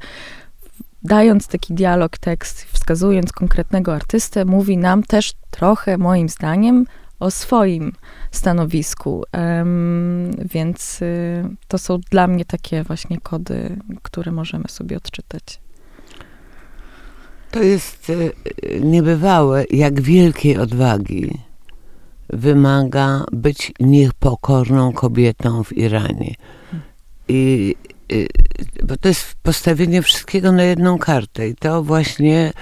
dając 1.03 1.49
taki 1.49 1.75
dialog, 1.75 2.19
tekst, 2.19 2.65
wskazując 2.65 3.33
konkretnego 3.33 3.95
artystę, 3.95 4.45
mówi 4.45 4.77
nam 4.77 5.03
też 5.03 5.33
trochę, 5.51 5.99
moim 5.99 6.29
zdaniem, 6.29 6.87
o 7.25 7.31
swoim 7.31 7.93
stanowisku. 8.31 9.25
Więc 10.39 11.03
y, 11.03 11.45
to 11.69 11.79
są 11.79 12.01
dla 12.11 12.27
mnie 12.27 12.45
takie 12.45 12.83
właśnie 12.83 13.21
kody, 13.21 13.77
które 14.03 14.33
możemy 14.33 14.65
sobie 14.69 14.97
odczytać. 14.97 15.61
To 17.51 17.63
jest 17.63 18.11
y, 18.11 18.33
niebywałe, 18.81 19.65
jak 19.71 20.01
wielkiej 20.01 20.59
odwagi 20.59 21.39
wymaga 22.29 23.25
być 23.33 23.73
niepokorną 23.81 24.93
kobietą 24.93 25.65
w 25.65 25.73
Iranie. 25.73 26.35
I 27.29 27.75
y, 28.13 28.27
bo 28.85 28.97
to 28.97 29.09
jest 29.09 29.35
postawienie 29.43 30.03
wszystkiego 30.03 30.53
na 30.53 30.63
jedną 30.63 30.99
kartę. 30.99 31.49
I 31.49 31.55
to 31.55 31.83
właśnie 31.83 32.53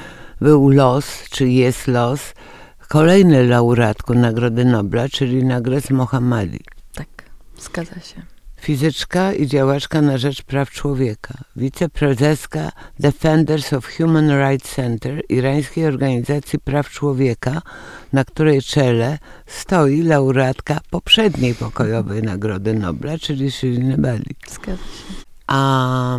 był 0.40 0.70
los, 0.70 1.24
czy 1.30 1.48
jest 1.48 1.88
los 1.88 2.34
kolejny 2.92 3.46
laureatku 3.46 4.14
Nagrody 4.14 4.64
Nobla, 4.64 5.08
czyli 5.08 5.44
Nagrez 5.44 5.90
Mohammadi. 5.90 6.60
Tak, 6.94 7.08
zgadza 7.58 8.00
się. 8.00 8.22
Fizyczka 8.60 9.32
i 9.32 9.46
działaczka 9.46 10.02
na 10.02 10.18
rzecz 10.18 10.42
praw 10.42 10.70
człowieka, 10.70 11.34
wiceprezeska 11.56 12.72
Defenders 13.00 13.72
of 13.72 13.96
Human 13.96 14.30
Rights 14.30 14.74
Center, 14.74 15.22
irańskiej 15.28 15.86
organizacji 15.86 16.58
praw 16.58 16.90
człowieka, 16.90 17.62
na 18.12 18.24
której 18.24 18.62
czele 18.62 19.18
stoi 19.46 20.02
laureatka 20.02 20.80
poprzedniej 20.90 21.54
pokojowej 21.54 22.22
Nagrody 22.22 22.74
Nobla, 22.74 23.18
czyli 23.18 23.50
Shirin 23.50 23.92
Ebadi. 23.92 24.36
Zgadza 24.48 24.76
się. 24.76 25.14
A 25.46 26.18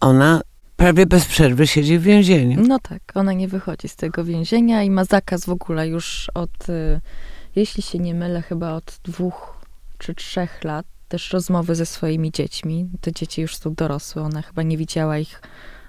ona 0.00 0.40
prawie 0.84 1.06
bez 1.06 1.26
przerwy 1.26 1.66
siedzi 1.66 1.98
w 1.98 2.02
więzieniu. 2.02 2.62
No 2.68 2.78
tak, 2.78 3.02
ona 3.14 3.32
nie 3.32 3.48
wychodzi 3.48 3.88
z 3.88 3.96
tego 3.96 4.24
więzienia 4.24 4.82
i 4.82 4.90
ma 4.90 5.04
zakaz 5.04 5.44
w 5.44 5.48
ogóle 5.48 5.88
już 5.88 6.30
od, 6.34 6.68
y, 6.68 7.00
jeśli 7.56 7.82
się 7.82 7.98
nie 7.98 8.14
mylę, 8.14 8.42
chyba 8.42 8.72
od 8.72 9.00
dwóch 9.04 9.66
czy 9.98 10.14
trzech 10.14 10.64
lat. 10.64 10.86
Też 11.08 11.32
rozmowy 11.32 11.74
ze 11.74 11.86
swoimi 11.86 12.32
dziećmi. 12.32 12.88
Te 13.00 13.12
dzieci 13.12 13.42
już 13.42 13.56
są 13.56 13.74
dorosłe, 13.74 14.22
ona 14.22 14.42
chyba 14.42 14.62
nie 14.62 14.76
widziała 14.76 15.18
ich 15.18 15.42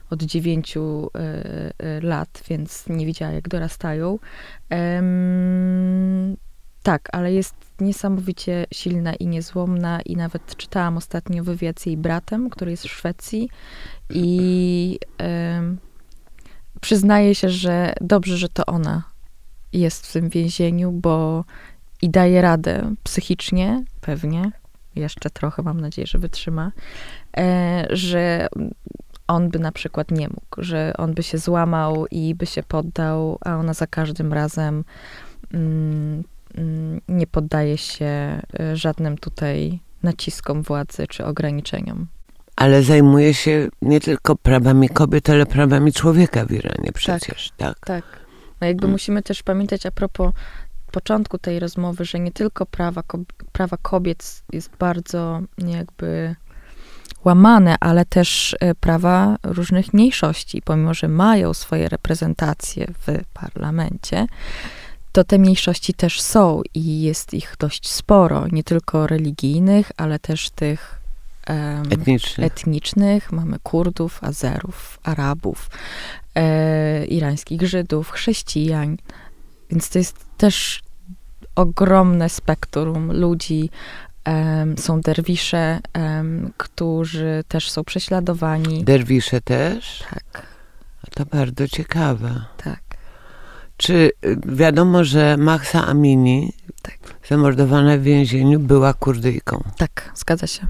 od 0.10 0.24
dziewięciu 0.24 1.08
y, 1.08 1.86
y, 1.86 2.02
lat, 2.02 2.44
więc 2.50 2.84
nie 2.90 3.06
widziała, 3.06 3.32
jak 3.32 3.50
dorastają. 3.50 4.20
tak, 6.84 7.10
ale 7.12 7.34
jest 7.34 7.56
niesamowicie 7.82 8.66
silna 8.74 9.14
i 9.14 9.28
niezłomna 9.28 10.02
i 10.02 10.16
nawet 10.16 10.56
czytałam 10.56 10.98
ostatnio 10.98 11.44
wywiad 11.44 11.80
z 11.80 11.86
jej 11.86 11.98
bratem, 11.98 12.50
który 12.50 12.72
jest 12.72 12.84
w 12.84 12.92
Szwecji 12.92 13.50
i 14.10 15.00
y, 16.82 17.36
się, 17.36 17.50
że 17.50 17.94
dobrze, 18.02 18.38
że 18.38 18.50
to 18.50 18.66
ona 18.66 19.04
jest 19.74 20.08
w 20.08 20.14
tym 20.14 20.30
więzieniu, 20.30 20.92
bo 20.92 21.46
i 22.02 22.10
daje 22.10 22.42
radę 22.42 22.96
psychicznie, 23.04 23.84
pewnie, 24.02 24.52
jeszcze 24.96 25.30
trochę 25.30 25.64
mam 25.64 25.82
nadzieję, 25.82 26.08
że 26.08 26.18
wytrzyma, 26.18 26.72
e, 27.38 27.88
że 27.90 28.48
on 29.28 29.50
by 29.50 29.60
na 29.60 29.72
przykład 29.72 30.12
nie 30.12 30.28
mógł, 30.28 30.64
że 30.64 30.94
on 30.98 31.14
by 31.14 31.24
się 31.24 31.38
złamał 31.38 32.06
i 32.12 32.36
by 32.36 32.46
się 32.46 32.64
poddał, 32.64 33.38
a 33.46 33.56
ona 33.56 33.74
za 33.74 33.88
każdym 33.88 34.34
razem 34.34 34.84
mm, 35.54 36.24
mm, 36.56 37.02
nie 37.16 37.28
poddaje 37.28 37.78
się 37.78 38.06
e, 38.06 38.42
żadnym 38.74 39.18
tutaj 39.18 39.80
naciskom 40.04 40.62
władzy 40.62 41.08
czy 41.08 41.26
ograniczeniom 41.26 42.08
ale 42.56 42.84
zajmuje 42.84 43.34
się 43.34 43.68
nie 43.82 44.00
tylko 44.00 44.36
prawami 44.36 44.90
kobiet, 44.90 45.30
ale 45.30 45.46
prawami 45.46 45.94
człowieka 45.94 46.46
w 46.46 46.52
Iranie 46.52 46.92
przecież, 46.94 47.52
tak? 47.58 47.80
Tak. 47.80 47.86
tak. 47.86 48.20
No 48.62 48.68
jakby 48.68 48.82
hmm. 48.82 48.92
musimy 48.92 49.24
też 49.24 49.44
pamiętać 49.44 49.86
a 49.86 49.92
propos 49.92 50.32
początku 50.96 51.38
tej 51.38 51.60
rozmowy, 51.60 52.06
że 52.06 52.20
nie 52.20 52.32
tylko 52.32 52.66
prawa, 52.66 53.04
prawa 53.52 53.78
kobiet 53.82 54.44
jest 54.54 54.70
bardzo 54.80 55.42
jakby 55.58 56.36
łamane, 57.26 57.76
ale 57.80 58.06
też 58.06 58.56
e, 58.60 58.76
prawa 58.76 59.36
różnych 59.44 59.94
mniejszości, 59.94 60.62
pomimo 60.62 60.94
że 60.94 61.08
mają 61.08 61.54
swoje 61.54 61.90
reprezentacje 61.90 62.88
w 63.08 63.24
parlamencie, 63.34 64.28
to 65.16 65.24
te 65.24 65.38
mniejszości 65.38 65.94
też 65.94 66.22
są 66.22 66.62
i 66.74 67.02
jest 67.02 67.34
ich 67.34 67.56
dość 67.60 67.90
sporo, 67.90 68.48
nie 68.52 68.64
tylko 68.64 69.08
religijnych, 69.08 69.92
ale 69.98 70.20
też 70.20 70.50
tych 70.50 71.02
etnicznych. 71.90 72.48
etnicznych. 72.48 73.32
Mamy 73.32 73.60
Kurdów, 73.64 74.24
Azerów, 74.24 75.00
Arabów, 75.04 75.70
e, 76.36 77.06
irańskich 77.06 77.62
Żydów, 77.62 78.12
chrześcijan. 78.12 78.98
Więc 79.72 79.90
to 79.90 79.98
jest 79.98 80.26
też 80.38 80.82
ogromne 81.56 82.30
spektrum 82.30 83.12
ludzi. 83.12 83.70
Um, 84.28 84.78
są 84.78 85.02
derwisze, 85.02 85.80
um, 85.96 86.54
którzy 86.58 87.44
też 87.48 87.72
są 87.72 87.84
prześladowani. 87.84 88.84
Derwisze 88.84 89.42
też? 89.42 90.04
Tak. 90.10 90.46
To 91.16 91.26
bardzo 91.26 91.68
ciekawe. 91.68 92.46
Tak. 92.58 92.85
Czy 93.78 94.12
y, 94.26 94.38
wiadomo, 94.46 95.04
że 95.04 95.38
Mahsa 95.38 95.88
Amini, 95.88 96.54
tak. 96.82 96.98
zamordowana 97.30 97.98
w 97.98 98.02
więzieniu, 98.02 98.60
była 98.60 98.94
Kurdyjką? 98.94 99.64
Tak, 99.78 100.12
zgadza 100.16 100.48
się. 100.48 100.68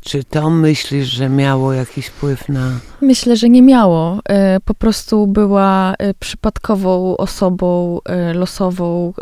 Czy 0.00 0.24
to 0.24 0.50
myślisz, 0.50 1.08
że 1.08 1.28
miało 1.28 1.72
jakiś 1.72 2.06
wpływ 2.06 2.48
na. 2.48 2.70
Myślę, 3.00 3.36
że 3.36 3.48
nie 3.48 3.62
miało. 3.62 4.20
E, 4.28 4.60
po 4.60 4.74
prostu 4.74 5.26
była 5.26 5.94
e, 5.98 6.14
przypadkową 6.14 7.16
osobą 7.16 7.98
losową 8.34 9.12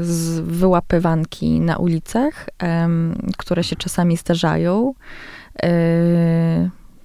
z 0.00 0.40
wyłapywanki 0.40 1.60
na 1.60 1.76
ulicach, 1.76 2.48
które 3.36 3.64
się 3.64 3.76
czasami 3.76 4.16
zdarzają, 4.16 4.94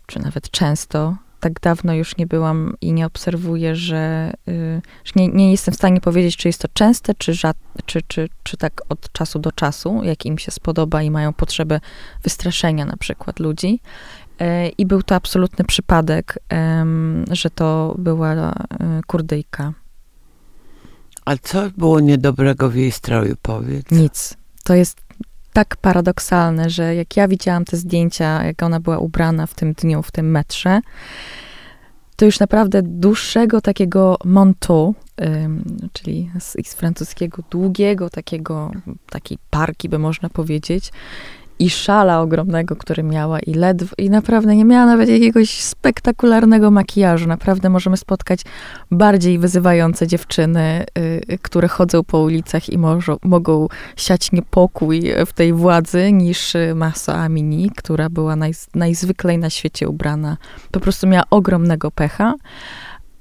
czy 0.05 0.19
nawet 0.19 0.51
często 0.51 1.15
tak 1.39 1.59
dawno 1.59 1.93
już 1.93 2.17
nie 2.17 2.27
byłam 2.27 2.75
i 2.81 2.93
nie 2.93 3.05
obserwuję, 3.05 3.75
że, 3.75 4.33
y, 4.47 4.81
że 5.03 5.11
nie, 5.15 5.27
nie, 5.27 5.51
jestem 5.51 5.73
w 5.73 5.77
stanie 5.77 6.01
powiedzieć, 6.01 6.37
czy 6.37 6.47
jest 6.47 6.61
to 6.61 6.67
częste, 6.73 7.15
czy, 7.15 7.33
rzad, 7.33 7.57
czy, 7.85 8.01
czy, 8.07 8.29
czy 8.43 8.57
tak 8.57 8.81
od 8.89 9.11
czasu 9.11 9.39
do 9.39 9.51
czasu, 9.51 10.01
jak 10.03 10.25
im 10.25 10.37
się 10.37 10.51
spodoba 10.51 11.01
i 11.01 11.11
mają 11.11 11.33
potrzebę 11.33 11.79
wystraszenia 12.23 12.85
na 12.85 12.97
przykład 12.97 13.39
ludzi. 13.39 13.79
Y, 14.41 14.69
I 14.77 14.85
był 14.85 15.03
to 15.03 15.15
absolutny 15.15 15.65
przypadek, 15.65 16.39
że 17.31 17.49
to 17.49 17.95
była 17.97 18.51
y, 18.51 18.55
Kurdyjka. 19.07 19.73
A 21.25 21.37
co 21.37 21.69
było 21.77 21.99
niedobrego 21.99 22.69
w 22.69 22.75
jej 22.75 22.91
stroju, 22.91 23.35
powiedz? 23.41 23.91
Nic. 23.91 24.37
To 24.63 24.75
jest 24.75 25.04
tak 25.55 25.75
paradoksalne, 25.77 26.69
że 26.69 26.95
jak 26.95 27.17
ja 27.17 27.27
widziałam 27.27 27.65
te 27.65 27.77
zdjęcia, 27.77 28.43
jak 28.43 28.63
ona 28.63 28.79
była 28.79 28.97
ubrana 28.97 29.47
w 29.47 29.53
tym 29.53 29.73
dniu, 29.73 30.03
w 30.03 30.11
tym 30.11 30.31
metrze, 30.31 30.81
to 32.15 32.25
już 32.25 32.39
naprawdę 32.39 32.81
dłuższego 32.83 33.61
takiego 33.61 34.17
manteau, 34.25 34.95
czyli 35.93 36.31
z, 36.39 36.67
z 36.67 36.73
francuskiego 36.73 37.43
długiego 37.49 38.09
takiego, 38.09 38.71
takiej 39.09 39.37
parki 39.49 39.89
by 39.89 39.99
można 39.99 40.29
powiedzieć, 40.29 40.91
i 41.59 41.69
szala 41.69 42.21
ogromnego, 42.21 42.75
który 42.75 43.03
miała 43.03 43.39
i 43.39 43.53
ledwo, 43.53 43.95
i 43.97 44.09
naprawdę 44.09 44.55
nie 44.55 44.65
miała 44.65 44.85
nawet 44.85 45.09
jakiegoś 45.09 45.61
spektakularnego 45.61 46.71
makijażu. 46.71 47.27
Naprawdę 47.27 47.69
możemy 47.69 47.97
spotkać 47.97 48.41
bardziej 48.91 49.39
wyzywające 49.39 50.07
dziewczyny, 50.07 50.85
y, 50.97 51.37
które 51.41 51.67
chodzą 51.67 52.03
po 52.03 52.19
ulicach 52.19 52.69
i 52.69 52.77
może, 52.77 53.15
mogą 53.23 53.67
siać 53.95 54.31
niepokój 54.31 55.03
w 55.25 55.33
tej 55.33 55.53
władzy, 55.53 56.11
niż 56.11 56.53
Masa 56.75 57.15
Amini, 57.15 57.71
która 57.75 58.09
była 58.09 58.35
naj, 58.35 58.53
najzwyklej 58.75 59.37
na 59.37 59.49
świecie 59.49 59.89
ubrana. 59.89 60.37
Po 60.71 60.79
prostu 60.79 61.07
miała 61.07 61.23
ogromnego 61.29 61.91
pecha. 61.91 62.33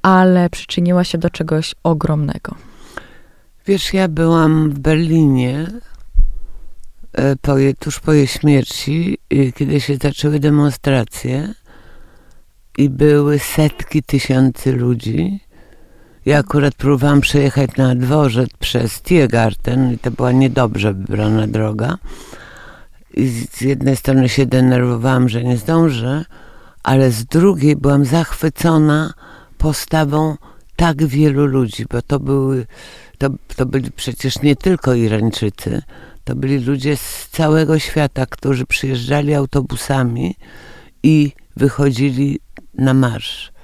ale 0.02 0.50
przyczyniła 0.50 1.04
się 1.04 1.18
do 1.18 1.30
czegoś 1.30 1.74
ogromnego. 1.82 2.54
Wiesz, 3.66 3.94
ja 3.94 4.08
byłam 4.08 4.70
w 4.70 4.78
Berlinie 4.78 5.66
po 7.40 7.58
jej, 7.58 7.74
tuż 7.74 8.00
po 8.00 8.12
jej 8.12 8.26
śmierci, 8.26 9.18
kiedy 9.54 9.80
się 9.80 9.96
zaczęły 9.96 10.40
demonstracje 10.40 11.54
i 12.78 12.90
były 12.90 13.38
setki 13.38 14.02
tysięcy 14.02 14.72
ludzi. 14.72 15.40
Ja 16.26 16.38
akurat 16.38 16.74
próbowałam 16.74 17.20
przejechać 17.20 17.76
na 17.76 17.94
dworzec 17.94 18.50
przez 18.58 19.02
Tiergarten 19.02 19.92
i 19.92 19.98
to 19.98 20.10
była 20.10 20.32
niedobrze 20.32 20.94
wybrana 20.94 21.46
droga. 21.46 21.98
I 23.14 23.28
z 23.28 23.60
jednej 23.60 23.96
strony 23.96 24.28
się 24.28 24.46
denerwowałam, 24.46 25.28
że 25.28 25.44
nie 25.44 25.56
zdążę, 25.56 26.24
ale 26.82 27.10
z 27.10 27.24
drugiej 27.24 27.76
byłam 27.76 28.04
zachwycona 28.04 29.14
postawą 29.58 30.36
tak 30.76 31.06
wielu 31.06 31.46
ludzi, 31.46 31.86
bo 31.90 32.02
to 32.02 32.20
były, 32.20 32.66
to, 33.18 33.28
to 33.56 33.66
byli 33.66 33.90
przecież 33.90 34.42
nie 34.42 34.56
tylko 34.56 34.94
Irańczycy, 34.94 35.82
to 36.24 36.34
byli 36.34 36.58
ludzie 36.58 36.96
z 36.96 37.28
całego 37.28 37.78
świata, 37.78 38.26
którzy 38.26 38.66
przyjeżdżali 38.66 39.34
autobusami 39.34 40.36
i 41.02 41.32
wychodzili 41.56 42.40
na 42.74 42.94
marsz. 42.94 43.54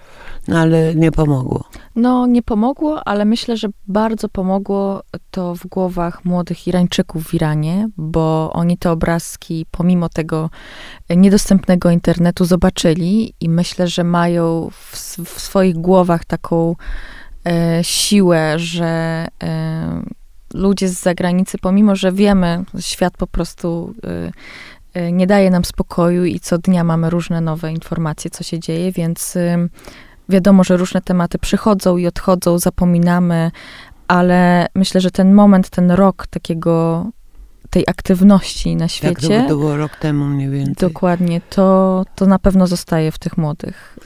No 0.49 0.59
ale 0.59 0.95
nie 0.95 1.13
pomogło. 1.13 1.65
No 1.97 2.27
nie 2.27 2.43
pomogło, 2.43 3.09
ale 3.09 3.25
myślę, 3.25 3.57
że 3.57 3.69
bardzo 3.87 4.29
pomogło 4.29 5.03
to 5.31 5.55
w 5.55 5.67
głowach 5.67 6.25
młodych 6.25 6.67
Irańczyków 6.67 7.25
w 7.25 7.35
Iranie, 7.35 7.89
bo 7.97 8.51
oni 8.53 8.79
te 8.79 8.91
obrazki 8.91 9.67
pomimo 9.71 10.09
tego 10.09 10.51
niedostępnego 11.11 11.91
internetu 11.91 12.45
zobaczyli 12.45 13.35
i 13.41 13.49
myślę, 13.49 13.89
że 13.89 14.05
mają 14.05 14.69
w, 14.71 14.97
w 15.25 15.41
swoich 15.41 15.75
głowach 15.75 16.25
taką 16.25 16.77
e, 17.47 17.85
siłę, 17.85 18.59
że 18.59 19.27
e, 19.43 20.03
ludzie 20.55 20.89
z 20.89 21.01
zagranicy, 21.03 21.59
pomimo 21.59 21.97
że 21.97 22.13
wiemy, 22.13 22.65
świat 22.81 23.17
po 23.17 23.27
prostu 23.27 23.95
e, 24.95 25.01
e 25.01 25.13
nie 25.13 25.27
daje 25.27 25.51
nam 25.51 25.65
spokoju 25.65 26.25
i 26.25 26.41
co 26.41 26.59
dnia 26.59 26.85
mamy 26.85 27.11
różne 27.11 27.41
nowe 27.41 27.73
informacje, 27.73 28.31
co 28.31 28.45
się 28.45 28.59
dzieje, 28.59 28.93
więc 28.93 29.37
Wiadomo, 30.31 30.65
że 30.65 30.77
różne 30.77 31.03
tematy 31.03 31.39
przychodzą 31.39 31.97
i 31.97 32.07
odchodzą, 32.07 32.59
zapominamy, 32.59 33.51
ale 34.09 34.67
myślę, 34.75 35.01
że 35.01 35.11
ten 35.11 35.35
moment, 35.35 35.71
ten 35.71 35.91
rok 35.91 36.27
takiego, 36.27 37.07
tej 37.71 37.85
aktywności 37.89 38.77
na 38.77 38.89
świecie. 38.89 39.29
Tak, 39.29 39.49
to 39.49 39.57
było 39.57 39.77
rok 39.77 39.97
temu 39.97 40.25
mniej 40.25 40.51
więcej. 40.51 40.89
Dokładnie, 40.89 41.41
to, 41.51 42.05
to 42.15 42.27
na 42.27 42.39
pewno 42.39 42.67
zostaje 42.67 43.13
w 43.13 43.19
tych 43.19 43.39
młodych. 43.39 43.99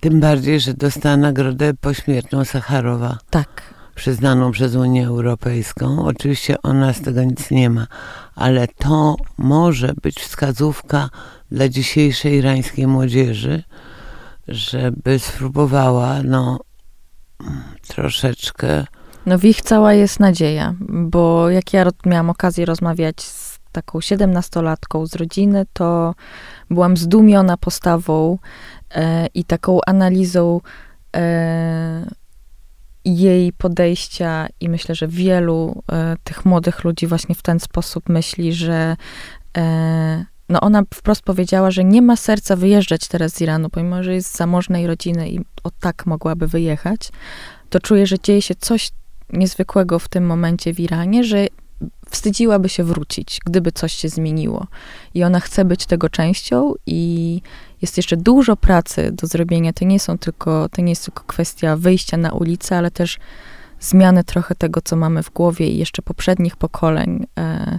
Tym 0.00 0.20
bardziej, 0.20 0.60
że 0.60 0.74
dostała 0.74 1.16
nagrodę 1.16 1.74
pośmiertną 1.74 2.44
Sacharowa. 2.44 3.18
Tak. 3.30 3.73
Przyznaną 3.94 4.52
przez 4.52 4.74
Unię 4.74 5.06
Europejską. 5.06 6.04
Oczywiście 6.06 6.62
ona 6.62 6.92
z 6.92 7.00
tego 7.00 7.24
nic 7.24 7.50
nie 7.50 7.70
ma, 7.70 7.86
ale 8.34 8.68
to 8.68 9.16
może 9.38 9.94
być 10.02 10.20
wskazówka 10.20 11.10
dla 11.50 11.68
dzisiejszej 11.68 12.34
irańskiej 12.34 12.86
młodzieży, 12.86 13.62
żeby 14.48 15.18
spróbowała, 15.18 16.22
no, 16.22 16.60
troszeczkę. 17.88 18.86
No 19.26 19.38
w 19.38 19.44
ich 19.44 19.62
cała 19.62 19.92
jest 19.92 20.20
nadzieja, 20.20 20.74
bo 20.88 21.50
jak 21.50 21.72
ja 21.72 21.86
miałam 22.06 22.30
okazję 22.30 22.64
rozmawiać 22.64 23.22
z 23.22 23.58
taką 23.72 24.00
siedemnastolatką 24.00 25.06
z 25.06 25.14
rodziny, 25.14 25.66
to 25.72 26.14
byłam 26.70 26.96
zdumiona 26.96 27.56
postawą 27.56 28.38
e, 28.94 29.26
i 29.26 29.44
taką 29.44 29.78
analizą 29.86 30.60
e, 31.16 32.06
jej 33.04 33.52
podejścia 33.52 34.46
i 34.60 34.68
myślę, 34.68 34.94
że 34.94 35.08
wielu 35.08 35.82
e, 35.92 36.16
tych 36.24 36.44
młodych 36.44 36.84
ludzi 36.84 37.06
właśnie 37.06 37.34
w 37.34 37.42
ten 37.42 37.60
sposób 37.60 38.08
myśli, 38.08 38.52
że 38.52 38.96
e, 39.56 40.24
no 40.48 40.60
ona 40.60 40.82
wprost 40.94 41.22
powiedziała, 41.22 41.70
że 41.70 41.84
nie 41.84 42.02
ma 42.02 42.16
serca 42.16 42.56
wyjeżdżać 42.56 43.08
teraz 43.08 43.32
z 43.32 43.40
Iranu, 43.40 43.70
pomimo, 43.70 44.02
że 44.02 44.14
jest 44.14 44.34
z 44.34 44.36
zamożnej 44.36 44.86
rodziny 44.86 45.30
i 45.30 45.40
o 45.64 45.70
tak 45.80 46.06
mogłaby 46.06 46.46
wyjechać, 46.46 47.10
to 47.70 47.80
czuje, 47.80 48.06
że 48.06 48.18
dzieje 48.18 48.42
się 48.42 48.54
coś 48.54 48.90
niezwykłego 49.32 49.98
w 49.98 50.08
tym 50.08 50.26
momencie 50.26 50.74
w 50.74 50.80
Iranie, 50.80 51.24
że 51.24 51.46
wstydziłaby 52.10 52.68
się 52.68 52.84
wrócić, 52.84 53.40
gdyby 53.46 53.72
coś 53.72 53.92
się 53.92 54.08
zmieniło. 54.08 54.66
I 55.14 55.24
ona 55.24 55.40
chce 55.40 55.64
być 55.64 55.86
tego 55.86 56.08
częścią 56.08 56.74
i 56.86 57.40
jest 57.84 57.96
jeszcze 57.96 58.16
dużo 58.16 58.56
pracy 58.56 59.12
do 59.12 59.26
zrobienia. 59.26 59.72
To 59.72 59.84
nie 59.84 60.00
są 60.00 60.18
tylko, 60.18 60.68
to 60.68 60.82
nie 60.82 60.92
jest 60.92 61.04
tylko 61.04 61.24
kwestia 61.26 61.76
wyjścia 61.76 62.16
na 62.16 62.32
ulicę, 62.32 62.78
ale 62.78 62.90
też 62.90 63.18
zmiany 63.80 64.24
trochę 64.24 64.54
tego, 64.54 64.80
co 64.80 64.96
mamy 64.96 65.22
w 65.22 65.30
głowie 65.30 65.68
i 65.68 65.78
jeszcze 65.78 66.02
poprzednich 66.02 66.56
pokoleń. 66.56 67.26
E, 67.38 67.78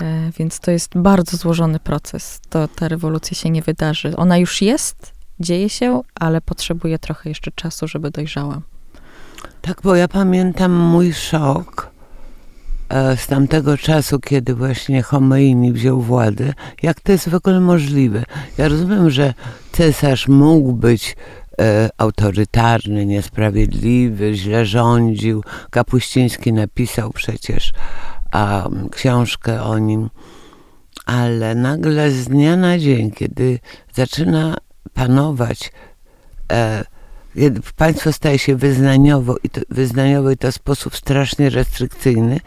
E, 0.00 0.30
więc 0.38 0.60
to 0.60 0.70
jest 0.70 0.98
bardzo 0.98 1.36
złożony 1.36 1.78
proces. 1.78 2.40
To 2.48 2.68
ta 2.68 2.88
rewolucja 2.88 3.36
się 3.36 3.50
nie 3.50 3.62
wydarzy. 3.62 4.16
Ona 4.16 4.38
już 4.38 4.62
jest, 4.62 5.12
dzieje 5.40 5.68
się, 5.68 6.00
ale 6.14 6.40
potrzebuje 6.40 6.98
trochę 6.98 7.28
jeszcze 7.28 7.50
czasu, 7.50 7.88
żeby 7.88 8.10
dojrzała. 8.10 8.60
Tak, 9.60 9.80
bo 9.82 9.96
ja 9.96 10.08
pamiętam 10.08 10.72
mój 10.72 11.12
szok 11.12 11.90
z 13.16 13.26
tamtego 13.26 13.78
czasu, 13.78 14.20
kiedy 14.20 14.54
właśnie 14.54 15.02
Khomeini 15.02 15.72
wziął 15.72 16.00
władzę. 16.00 16.52
Jak 16.82 17.00
to 17.00 17.12
jest 17.12 17.28
w 17.28 17.34
ogóle 17.34 17.60
możliwe? 17.60 18.24
Ja 18.58 18.68
rozumiem, 18.68 19.10
że 19.10 19.34
cesarz 19.72 20.28
mógł 20.28 20.72
być 20.72 21.16
e, 21.60 21.88
autorytarny, 21.98 23.06
niesprawiedliwy, 23.06 24.34
źle 24.34 24.66
rządził. 24.66 25.42
Kapuściński 25.70 26.52
napisał 26.52 27.10
przecież 27.10 27.72
a, 28.32 28.68
książkę 28.92 29.62
o 29.62 29.78
nim, 29.78 30.10
ale 31.06 31.54
nagle 31.54 32.10
z 32.10 32.28
dnia 32.28 32.56
na 32.56 32.78
dzień, 32.78 33.10
kiedy 33.10 33.58
zaczyna 33.94 34.56
panować, 34.94 35.72
e, 36.52 36.84
kiedy 37.34 37.60
państwo 37.76 38.12
staje 38.12 38.38
się 38.38 38.56
wyznaniowo 38.56 39.36
i, 39.42 39.50
to, 39.50 39.60
wyznaniowo 39.70 40.30
i 40.30 40.36
to 40.36 40.52
w 40.52 40.54
sposób 40.54 40.96
strasznie 40.96 41.50
restrykcyjny, 41.50 42.40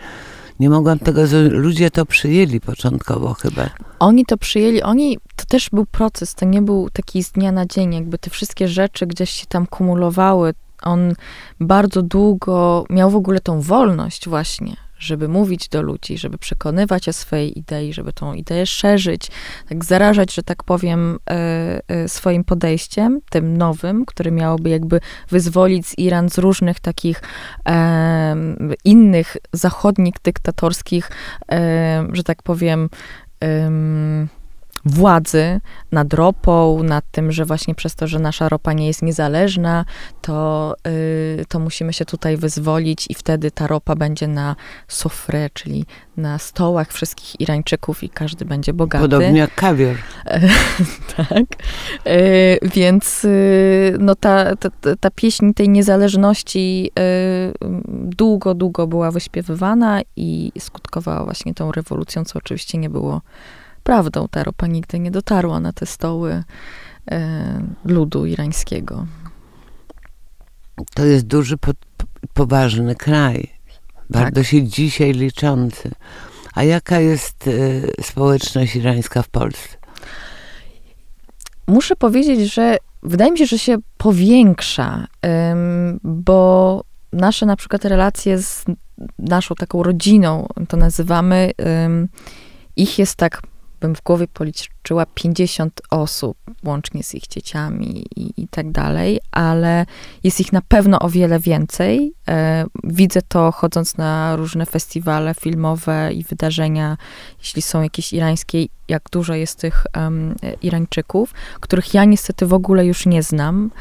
nie 0.60 0.70
mogłam 0.70 1.00
tego, 1.00 1.22
ludzie 1.50 1.92
to 1.92 2.06
przyjęli 2.06 2.60
początkowo 2.60 3.34
chyba. 3.34 3.70
Oni 4.00 4.26
to 4.26 4.38
przyjęli, 4.38 4.82
oni, 4.82 5.18
to 5.36 5.46
też 5.46 5.70
był 5.70 5.86
proces, 5.86 6.36
to 6.36 6.46
nie 6.46 6.62
był 6.62 6.90
taki 6.90 7.24
z 7.24 7.32
dnia 7.32 7.52
na 7.52 7.66
dzień, 7.66 7.94
jakby 7.94 8.18
te 8.18 8.30
wszystkie 8.30 8.68
rzeczy 8.68 9.08
gdzieś 9.08 9.30
się 9.30 9.46
tam 9.46 9.68
kumulowały. 9.68 10.54
On 10.84 11.14
bardzo 11.60 12.02
długo 12.02 12.86
miał 12.90 13.10
w 13.10 13.16
ogóle 13.16 13.40
tą 13.40 13.62
wolność 13.62 14.30
właśnie, 14.30 14.76
żeby 15.04 15.28
mówić 15.28 15.70
do 15.70 15.82
ludzi, 15.82 16.18
żeby 16.18 16.38
przekonywać 16.38 17.10
o 17.10 17.14
swojej 17.14 17.60
idei, 17.60 17.94
żeby 17.94 18.14
tą 18.14 18.34
ideę 18.34 18.66
szerzyć, 18.66 19.28
tak 19.70 19.86
zarażać, 19.86 20.34
że 20.34 20.44
tak 20.44 20.64
powiem, 20.64 21.20
e, 21.30 21.82
e, 21.88 22.10
swoim 22.10 22.44
podejściem, 22.44 23.20
tym 23.30 23.58
nowym, 23.58 24.06
który 24.06 24.32
miałoby 24.32 24.70
jakby 24.70 25.00
wyzwolić 25.30 25.88
z 25.88 25.98
Iran 25.98 26.30
z 26.30 26.38
różnych 26.38 26.80
takich 26.80 27.22
innych 28.86 29.38
zachodnich 29.54 30.16
dyktatorskich, 30.24 31.12
że 32.14 32.24
tak 32.24 32.44
powiem, 32.44 32.90
władzy 34.86 35.62
nad 35.92 36.14
ropą, 36.14 36.84
nad 36.84 37.12
tym, 37.12 37.32
że 37.32 37.46
właśnie 37.46 37.76
przez 37.76 37.96
to, 37.96 38.08
że 38.08 38.20
nasza 38.20 38.50
ropa 38.50 38.74
nie 38.74 38.88
jest 38.88 39.02
niezależna, 39.02 39.86
to, 40.22 40.74
yy, 41.38 41.46
to 41.46 41.60
musimy 41.60 41.94
się 41.94 42.06
tutaj 42.06 42.38
wyzwolić 42.38 43.06
i 43.10 43.14
wtedy 43.14 43.52
ta 43.52 43.68
ropa 43.68 43.96
będzie 43.96 44.28
na 44.28 44.56
sofrę, 44.88 45.50
czyli 45.54 45.86
na 46.18 46.40
stołach 46.40 46.92
wszystkich 46.92 47.42
Irańczyków 47.42 48.04
i 48.04 48.10
każdy 48.10 48.46
będzie 48.46 48.74
bogaty. 48.74 49.04
Podobnie 49.04 49.40
jak 49.40 49.56
kawior. 49.56 49.96
tak. 51.18 51.46
Yy, 52.06 52.70
więc 52.70 53.24
yy, 53.24 53.98
no 54.00 54.16
ta, 54.16 54.56
ta, 54.56 54.70
ta 55.00 55.12
pieśń 55.12 55.54
tej 55.54 55.70
niezależności 55.70 56.92
y, 57.00 57.54
długo, 58.18 58.54
długo 58.54 58.88
była 58.88 59.12
wyśpiewywana 59.12 60.02
i 60.16 60.52
skutkowała 60.60 61.24
właśnie 61.24 61.54
tą 61.54 61.72
rewolucją, 61.72 62.26
co 62.26 62.40
oczywiście 62.40 62.78
nie 62.78 62.90
było 62.90 63.22
prawdą. 63.84 64.28
Ta 64.28 64.44
ropa 64.44 64.68
nigdy 64.68 65.00
nie 65.00 65.12
dotarła 65.12 65.60
na 65.60 65.74
te 65.74 65.86
stoły 65.86 66.44
e, 67.12 67.64
ludu 67.86 68.26
irańskiego. 68.26 69.06
To 70.96 71.06
jest 71.06 71.26
duży, 71.26 71.58
po, 71.58 71.72
poważny 72.34 72.96
kraj. 72.96 73.54
Bardzo 74.10 74.36
tak. 74.36 74.46
się 74.46 74.64
dzisiaj 74.64 75.14
liczący. 75.14 75.92
A 76.54 76.64
jaka 76.64 77.00
jest 77.00 77.48
e, 77.48 78.04
społeczność 78.04 78.76
irańska 78.76 79.22
w 79.22 79.30
Polsce? 79.30 79.78
Muszę 81.68 81.96
powiedzieć, 81.96 82.54
że 82.54 82.78
wydaje 83.04 83.32
mi 83.32 83.38
się, 83.38 83.46
że 83.46 83.60
się 83.60 83.78
powiększa, 83.98 85.08
bo 86.04 86.84
nasze 87.14 87.46
na 87.46 87.56
przykład 87.56 87.86
relacje 87.86 88.38
z 88.38 88.66
naszą 89.20 89.56
taką 89.56 89.84
rodziną, 89.84 90.48
to 90.68 90.78
nazywamy, 90.78 91.52
ich 92.76 93.00
jest 93.00 93.16
tak 93.16 93.42
bym 93.84 93.96
w 93.96 94.02
głowie 94.02 94.28
policzyła 94.28 95.06
50 95.06 95.82
osób, 95.90 96.38
łącznie 96.64 97.04
z 97.04 97.16
ich 97.16 97.28
dzieciami 97.28 98.06
i, 98.16 98.42
i 98.42 98.48
tak 98.48 98.72
dalej, 98.72 99.20
ale 99.32 99.86
jest 100.24 100.40
ich 100.40 100.54
na 100.54 100.62
pewno 100.62 101.00
o 101.00 101.10
wiele 101.10 101.40
więcej. 101.40 102.14
E, 102.28 102.66
widzę 102.84 103.22
to 103.22 103.52
chodząc 103.52 103.98
na 103.98 104.36
różne 104.36 104.66
festiwale 104.66 105.34
filmowe 105.34 106.14
i 106.14 106.24
wydarzenia, 106.24 106.98
jeśli 107.40 107.62
są 107.62 107.82
jakieś 107.82 108.14
irańskie, 108.14 108.66
jak 108.88 109.04
dużo 109.12 109.34
jest 109.34 109.60
tych 109.60 109.84
um, 109.98 110.36
Irańczyków, 110.62 111.34
których 111.60 111.94
ja 111.94 112.06
niestety 112.06 112.46
w 112.46 112.54
ogóle 112.54 112.86
już 112.86 113.06
nie 113.06 113.24
znam 113.24 113.72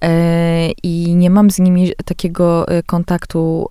e, 0.00 0.70
i 0.82 1.14
nie 1.16 1.30
mam 1.30 1.50
z 1.50 1.58
nimi 1.58 1.92
takiego 2.04 2.68
e, 2.68 2.82
kontaktu. 2.82 3.70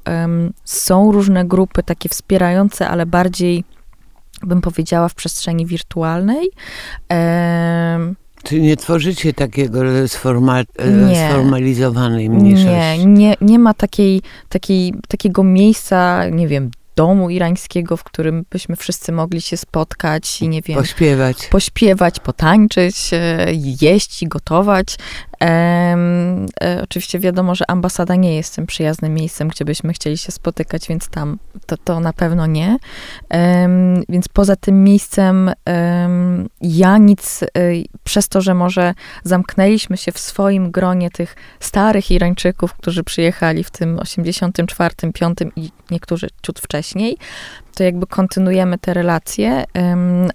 Są 0.64 1.12
różne 1.12 1.46
grupy 1.46 1.84
takie 1.84 2.10
wspierające, 2.10 2.90
ale 2.90 3.06
bardziej 3.06 3.64
bym 4.46 4.62
powiedziała, 4.62 5.10
w 5.10 5.16
przestrzeni 5.16 5.66
wirtualnej. 5.66 6.50
Czyli 8.44 8.62
nie 8.62 8.78
tworzycie 8.78 9.34
takiego 9.34 9.80
sforma- 10.08 10.66
nie, 11.10 11.30
sformalizowanej 11.30 12.30
mniejszości? 12.30 12.68
Nie, 12.70 13.06
nie, 13.06 13.36
nie 13.42 13.60
ma 13.60 13.74
takiej, 13.74 14.22
takiej, 14.50 14.94
takiego 15.08 15.44
miejsca, 15.44 16.30
nie 16.30 16.48
wiem, 16.48 16.72
domu 16.96 17.30
irańskiego, 17.30 17.98
w 17.98 18.04
którym 18.04 18.46
byśmy 18.50 18.76
wszyscy 18.76 19.12
mogli 19.12 19.42
się 19.42 19.58
spotkać 19.58 20.42
i 20.42 20.50
nie 20.50 20.62
wiem. 20.62 20.78
Pośpiewać. 20.78 21.48
Pośpiewać, 21.48 22.20
potańczyć, 22.20 23.10
e, 23.14 23.48
jeść 23.82 24.24
i 24.24 24.28
gotować. 24.28 24.98
E, 25.42 26.82
oczywiście 26.84 27.20
wiadomo, 27.20 27.56
że 27.56 27.70
ambasada 27.72 28.16
nie 28.16 28.36
jest 28.36 28.56
tym 28.56 28.66
przyjaznym 28.66 29.14
miejscem, 29.14 29.48
gdzie 29.48 29.66
byśmy 29.66 29.94
chcieli 29.94 30.18
się 30.18 30.32
spotykać, 30.32 30.88
więc 30.88 31.10
tam 31.10 31.40
to, 31.66 31.78
to 31.78 32.00
na 32.00 32.14
pewno 32.14 32.46
nie. 32.46 32.78
E, 33.34 33.70
więc 34.10 34.28
poza 34.28 34.56
tym 34.56 34.84
miejscem 34.84 35.52
ja 36.62 36.98
nic, 36.98 37.44
e, 37.44 37.48
przez 38.04 38.30
to, 38.30 38.42
że 38.42 38.54
może 38.54 38.94
zamknęliśmy 39.24 39.98
się 39.98 40.12
w 40.12 40.20
swoim 40.20 40.72
gronie 40.72 41.12
tych 41.12 41.36
starych 41.60 42.12
Irańczyków, 42.12 42.74
którzy 42.74 43.04
przyjechali 43.04 43.64
w 43.64 43.72
tym 43.72 44.00
84, 44.00 44.96
5 45.14 45.38
i 45.56 45.72
niektórzy 45.92 46.28
ciut 46.42 46.60
wcześniej, 46.60 47.18
to 47.76 47.84
jakby 47.84 48.08
kontynuujemy 48.08 48.78
te 48.78 48.94
relacje, 48.94 49.64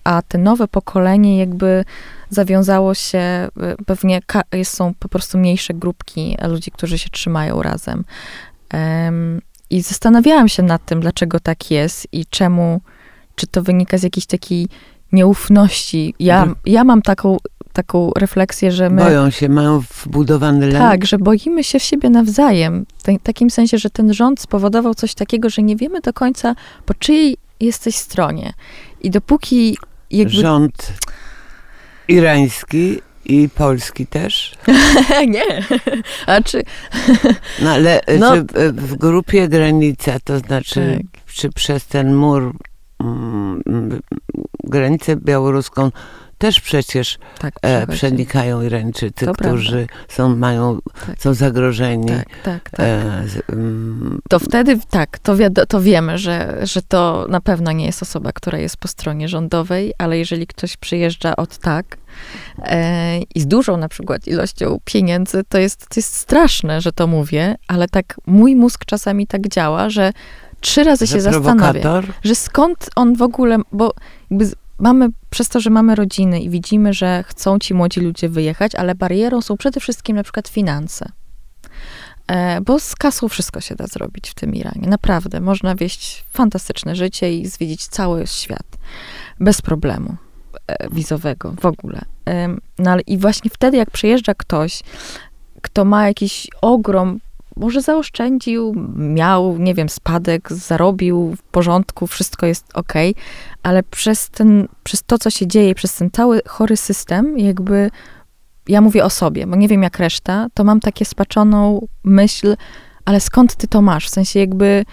a 0.05 0.23
te 0.23 0.39
nowe 0.39 0.69
pokolenie 0.69 1.39
jakby 1.39 1.85
zawiązało 2.31 2.95
się, 2.95 3.19
e, 3.19 3.49
pewnie 3.87 4.21
są 4.65 4.95
po 4.99 5.09
prostu 5.09 5.39
mniejsze 5.39 5.75
grupki 5.75 6.37
ludzi, 6.49 6.71
którzy 6.71 6.99
się 6.99 7.11
trzymają 7.11 7.63
razem. 7.63 8.05
I 9.71 9.83
zastanawiałam 9.83 10.49
się 10.49 10.63
nad 10.63 10.85
tym, 10.85 11.01
dlaczego 11.01 11.41
tak 11.41 11.71
jest 11.71 12.09
i 12.13 12.27
czemu, 12.27 12.81
czy 13.35 13.47
to 13.47 13.63
wynika 13.63 13.99
z 13.99 14.03
jakiejś 14.03 14.27
takiej 14.27 14.69
nieufności. 15.13 16.15
Ja, 16.21 16.55
ja 16.67 16.85
mam 16.85 17.03
taką, 17.03 17.37
taką 17.73 18.11
refleksję, 18.17 18.73
że 18.73 18.91
my... 18.91 19.03
Boją 19.03 19.31
się, 19.31 19.49
mają 19.49 19.81
wbudowany 19.81 20.67
lęk. 20.67 20.79
Tak, 20.79 21.07
że 21.07 21.19
boimy 21.19 21.65
się 21.65 21.81
siebie 21.81 22.11
nawzajem. 22.11 22.87
W 22.99 23.23
takim 23.23 23.51
sensie, 23.51 23.79
że 23.79 23.91
ten 23.91 24.15
rząd 24.15 24.41
spowodował 24.41 24.95
coś 24.95 25.15
takiego, 25.15 25.51
że 25.51 25.63
nie 25.63 25.77
wiemy 25.77 26.01
do 26.01 26.13
końca, 26.13 26.55
po 26.87 26.95
czyjej 26.95 27.37
jesteś 27.61 27.97
stronie. 27.97 28.53
I 29.01 29.11
dopóki 29.11 29.79
jakby... 30.11 30.35
Rząd 30.35 30.93
irański 32.09 33.01
i 33.25 33.49
polski 33.49 34.07
też? 34.07 34.55
nie. 35.35 35.45
A 36.27 36.41
czy... 36.43 36.63
no 37.63 37.71
ale 37.71 38.01
no. 38.19 38.33
Czy 38.33 38.73
w 38.73 38.95
grupie 38.95 39.49
granica, 39.49 40.21
to 40.25 40.39
znaczy, 40.39 41.01
tak. 41.13 41.25
czy 41.35 41.51
przez 41.51 41.87
ten 41.87 42.15
mur 42.15 42.55
granicę 44.65 45.17
białoruską 45.17 45.91
też 46.39 46.61
przecież 46.61 47.19
tak, 47.39 47.55
e, 47.63 47.87
przenikają 47.87 48.63
Irańczycy, 48.63 49.27
to 49.27 49.33
którzy 49.33 49.87
są, 50.09 50.37
mają, 50.37 50.79
tak. 51.07 51.19
są 51.19 51.35
zagrożeni. 51.35 52.09
Tak, 52.09 52.29
tak, 52.43 52.71
tak. 52.71 52.81
E, 52.81 53.23
z, 53.29 53.51
um, 53.51 54.21
to 54.29 54.39
wtedy 54.39 54.79
tak, 54.91 55.19
to, 55.19 55.37
wiado, 55.37 55.67
to 55.67 55.81
wiemy, 55.81 56.19
że, 56.19 56.59
że 56.63 56.83
to 56.83 57.27
na 57.29 57.41
pewno 57.41 57.73
nie 57.73 57.87
jest 57.87 58.03
osoba, 58.03 58.33
która 58.33 58.59
jest 58.59 58.77
po 58.77 58.89
stronie 58.89 59.29
rządowej, 59.29 59.93
ale 59.99 60.19
jeżeli 60.19 60.47
ktoś 60.47 60.77
przyjeżdża 60.77 61.37
od 61.37 61.59
tak 61.59 61.97
e, 62.59 63.19
i 63.19 63.41
z 63.41 63.47
dużą 63.47 63.77
na 63.77 63.89
przykład 63.89 64.27
ilością 64.27 64.79
pieniędzy, 64.85 65.45
to 65.49 65.59
jest, 65.59 65.89
to 65.89 65.95
jest 65.97 66.15
straszne, 66.15 66.81
że 66.81 66.93
to 66.93 67.07
mówię, 67.07 67.57
ale 67.69 67.89
tak 67.89 68.21
mój 68.27 68.57
mózg 68.57 68.85
czasami 68.85 69.27
tak 69.27 69.49
działa, 69.49 69.91
że 69.91 70.13
trzy 70.61 70.85
razy 70.85 71.07
że 71.07 71.15
się 71.15 71.21
zastanawia, 71.21 72.03
że 72.25 72.35
skąd 72.35 72.91
on 72.97 73.15
w 73.15 73.23
ogóle, 73.23 73.59
bo 73.73 73.93
mamy, 74.79 75.09
przez 75.31 75.49
to, 75.49 75.61
że 75.61 75.71
mamy 75.71 75.95
rodziny 75.95 76.41
i 76.41 76.51
widzimy, 76.51 76.93
że 76.93 77.25
chcą 77.27 77.59
ci 77.59 77.75
młodzi 77.75 78.01
ludzie 78.01 78.29
wyjechać, 78.29 78.75
ale 78.75 78.95
barierą 78.95 79.41
są 79.41 79.57
przede 79.57 79.81
wszystkim 79.81 80.17
na 80.17 80.23
przykład 80.23 80.49
finanse. 80.49 81.13
E, 82.29 82.61
bo 82.61 82.81
z 82.81 82.97
kasą 82.97 83.29
wszystko 83.29 83.61
się 83.61 83.75
da 83.75 83.87
zrobić 83.87 84.31
w 84.31 84.35
tym 84.35 84.55
Iranie. 84.55 84.89
Naprawdę. 84.89 85.41
Można 85.41 85.75
wieść 85.75 86.25
fantastyczne 86.31 86.97
życie 86.97 87.35
i 87.35 87.47
zwiedzić 87.47 87.87
cały 87.87 88.27
świat. 88.27 88.67
Bez 89.41 89.63
problemu 89.63 90.17
e, 90.67 90.89
wizowego 90.91 91.55
w 91.61 91.67
ogóle. 91.67 92.01
E, 92.29 92.49
no 92.79 92.91
ale 92.91 93.01
i 93.01 93.19
właśnie 93.19 93.51
wtedy, 93.51 93.77
jak 93.77 93.91
przyjeżdża 93.91 94.35
ktoś, 94.35 94.83
kto 95.63 95.85
ma 95.85 96.07
jakiś 96.07 96.47
ogrom 96.63 97.21
może 97.59 97.83
zaoszczędził, 97.83 98.75
miał, 98.97 99.59
nie 99.59 99.75
wiem, 99.75 99.89
spadek, 99.89 100.53
zarobił 100.53 101.35
w 101.37 101.43
porządku, 101.43 102.07
wszystko 102.07 102.47
jest 102.47 102.67
ok, 102.75 102.93
ale 103.63 103.83
przez, 103.83 104.31
ten, 104.31 104.69
przez 104.85 105.03
to, 105.03 105.19
co 105.19 105.31
się 105.31 105.47
dzieje, 105.47 105.75
przez 105.75 105.95
ten 105.95 106.11
cały 106.11 106.41
chory 106.47 106.77
system, 106.77 107.39
jakby 107.39 107.91
ja 108.69 108.81
mówię 108.81 109.05
o 109.05 109.11
sobie, 109.11 109.47
bo 109.47 109.57
nie 109.57 109.69
wiem 109.69 109.83
jak 109.83 109.99
reszta, 109.99 110.47
to 110.55 110.65
mam 110.65 110.81
takie 110.81 111.05
spaczoną 111.05 111.87
myśl, 112.05 112.57
ale 113.05 113.21
skąd 113.21 113.57
ty 113.57 113.69
to 113.69 113.83
masz? 113.83 114.07
W 114.07 114.11
sensie 114.11 114.41
jakby 114.41 114.85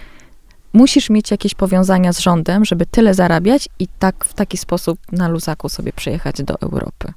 musisz 0.73 1.10
mieć 1.10 1.32
jakieś 1.32 1.54
powiązania 1.54 2.13
z 2.13 2.19
rządem, 2.19 2.65
żeby 2.65 2.86
tyle 2.86 3.13
zarabiać 3.13 3.69
i 3.80 3.88
tak 3.99 4.25
w 4.25 4.34
taki 4.34 4.58
sposób 4.58 4.99
na 5.12 5.28
luzaku 5.28 5.69
sobie 5.69 5.93
przyjechać 5.93 6.43
do 6.43 6.62
Europy. 6.62 7.13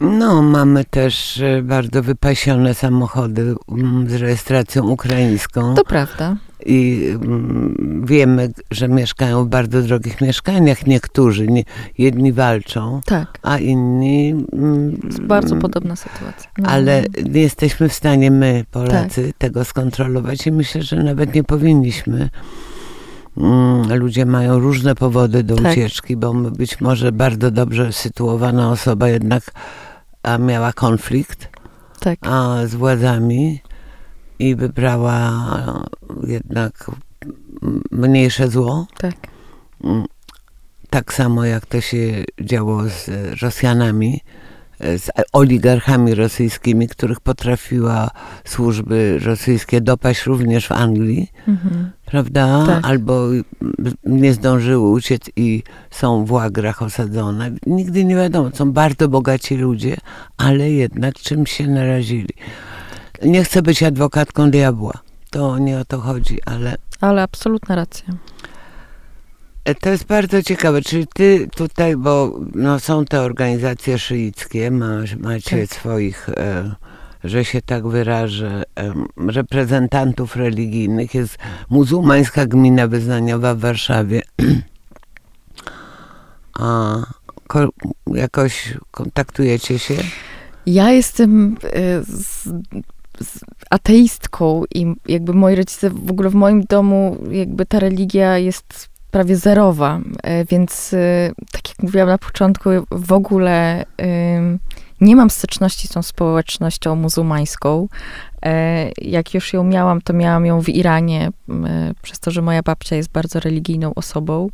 No, 0.00 0.42
mamy 0.42 0.84
też 0.84 1.40
e, 1.40 1.62
bardzo 1.62 2.02
wypasione 2.02 2.74
samochody 2.74 3.54
mm, 3.68 4.10
z 4.10 4.14
rejestracją 4.14 4.88
ukraińską. 4.88 5.74
To 5.74 5.84
prawda. 5.84 6.36
I 6.66 7.08
mm, 7.14 8.04
wiemy, 8.06 8.52
że 8.70 8.88
mieszkają 8.88 9.44
w 9.44 9.48
bardzo 9.48 9.82
drogich 9.82 10.20
mieszkaniach. 10.20 10.86
Niektórzy, 10.86 11.46
nie, 11.46 11.64
jedni 11.98 12.32
walczą, 12.32 13.00
tak. 13.04 13.38
a 13.42 13.58
inni. 13.58 14.30
Mm, 14.52 15.00
jest 15.04 15.20
bardzo 15.20 15.56
podobna 15.56 15.96
sytuacja. 15.96 16.50
No. 16.58 16.68
Ale 16.68 17.04
nie 17.24 17.40
jesteśmy 17.40 17.88
w 17.88 17.92
stanie 17.92 18.30
my, 18.30 18.64
Polacy, 18.70 19.26
tak. 19.26 19.36
tego 19.38 19.64
skontrolować 19.64 20.46
i 20.46 20.52
myślę, 20.52 20.82
że 20.82 20.96
nawet 20.96 21.34
nie 21.34 21.44
powinniśmy. 21.44 22.30
Ludzie 23.94 24.26
mają 24.26 24.58
różne 24.58 24.94
powody 24.94 25.42
do 25.42 25.56
tak. 25.56 25.72
ucieczki, 25.72 26.16
bo 26.16 26.34
być 26.34 26.80
może 26.80 27.12
bardzo 27.12 27.50
dobrze 27.50 27.92
sytuowana 27.92 28.70
osoba 28.70 29.08
jednak 29.08 29.52
a 30.22 30.38
miała 30.38 30.72
konflikt 30.72 31.48
tak. 32.00 32.18
a, 32.22 32.66
z 32.66 32.74
władzami 32.74 33.60
i 34.38 34.56
wybrała 34.56 35.32
jednak 36.26 36.90
mniejsze 37.90 38.48
zło. 38.48 38.86
Tak. 38.98 39.14
Mm, 39.84 40.04
tak 40.90 41.12
samo 41.14 41.44
jak 41.44 41.66
to 41.66 41.80
się 41.80 42.24
działo 42.40 42.88
z 42.88 43.10
Rosjanami, 43.42 44.20
z 44.80 45.10
oligarchami 45.32 46.14
rosyjskimi, 46.14 46.88
których 46.88 47.20
potrafiła 47.20 48.10
służby 48.44 49.18
rosyjskie 49.18 49.80
dopaść 49.80 50.26
również 50.26 50.66
w 50.66 50.72
Anglii, 50.72 51.30
mhm. 51.48 51.90
prawda? 52.06 52.66
Tak. 52.66 52.84
Albo 52.84 53.28
nie 54.04 54.34
zdążyły 54.34 54.90
uciec 54.90 55.22
i 55.36 55.62
są 55.90 56.24
w 56.24 56.32
łagrach 56.32 56.82
osadzone. 56.82 57.50
Nigdy 57.66 58.04
nie 58.04 58.16
wiadomo, 58.16 58.50
są 58.54 58.72
bardzo 58.72 59.08
bogaci 59.08 59.56
ludzie, 59.56 59.96
ale 60.36 60.70
jednak 60.70 61.14
czym 61.14 61.46
się 61.46 61.68
narazili. 61.68 62.34
Nie 63.22 63.44
chcę 63.44 63.62
być 63.62 63.82
adwokatką 63.82 64.50
diabła. 64.50 64.92
To 65.30 65.58
nie 65.58 65.78
o 65.78 65.84
to 65.84 66.00
chodzi, 66.00 66.38
ale... 66.46 66.76
Ale 67.00 67.22
absolutna 67.22 67.74
racja. 67.74 68.14
E, 69.70 69.74
to 69.74 69.90
jest 69.90 70.04
bardzo 70.04 70.42
ciekawe, 70.42 70.82
czyli 70.82 71.06
ty 71.14 71.48
tutaj, 71.56 71.96
bo 71.96 72.40
no, 72.54 72.80
są 72.80 73.04
te 73.04 73.20
organizacje 73.20 73.98
szyickie, 73.98 74.70
masz, 74.70 75.16
macie 75.16 75.66
tak. 75.66 75.78
swoich, 75.78 76.28
e, 76.28 76.74
że 77.24 77.44
się 77.44 77.62
tak 77.62 77.88
wyrażę, 77.88 78.62
e, 78.76 78.92
reprezentantów 79.16 80.36
religijnych. 80.36 81.14
Jest 81.14 81.38
muzułmańska 81.68 82.46
gmina 82.46 82.88
wyznaniowa 82.88 83.54
w 83.54 83.58
Warszawie. 83.58 84.22
A 86.54 86.96
ko, 87.46 87.68
jakoś 88.06 88.74
kontaktujecie 88.90 89.78
się? 89.78 89.94
Ja 90.66 90.90
jestem 90.90 91.56
e, 91.62 92.02
z, 92.02 92.44
z 93.20 93.40
ateistką 93.70 94.64
i 94.74 94.94
jakby 95.08 95.34
moi 95.34 95.54
rodzice 95.54 95.90
w 95.90 96.10
ogóle 96.10 96.30
w 96.30 96.34
moim 96.34 96.64
domu 96.64 97.16
jakby 97.30 97.66
ta 97.66 97.78
religia 97.78 98.38
jest 98.38 98.89
prawie 99.10 99.36
zerowa, 99.36 100.00
e, 100.22 100.44
więc 100.44 100.94
e, 100.94 101.30
tak 101.52 101.68
jak 101.68 101.82
mówiłam 101.82 102.08
na 102.08 102.18
początku, 102.18 102.70
w 102.90 103.12
ogóle 103.12 103.84
nie 105.00 105.16
mam 105.16 105.30
styczności 105.30 105.88
z 105.88 105.90
tą 105.90 106.02
społecznością 106.02 106.96
muzułmańską. 106.96 107.88
Jak 109.02 109.34
już 109.34 109.52
ją 109.52 109.64
miałam, 109.64 110.00
to 110.00 110.12
miałam 110.12 110.46
ją 110.46 110.60
w 110.60 110.68
Iranie, 110.68 111.30
przez 112.02 112.20
to, 112.20 112.30
że 112.30 112.42
moja 112.42 112.62
babcia 112.62 112.96
jest 112.96 113.10
bardzo 113.10 113.40
religijną 113.40 113.94
osobą. 113.94 114.48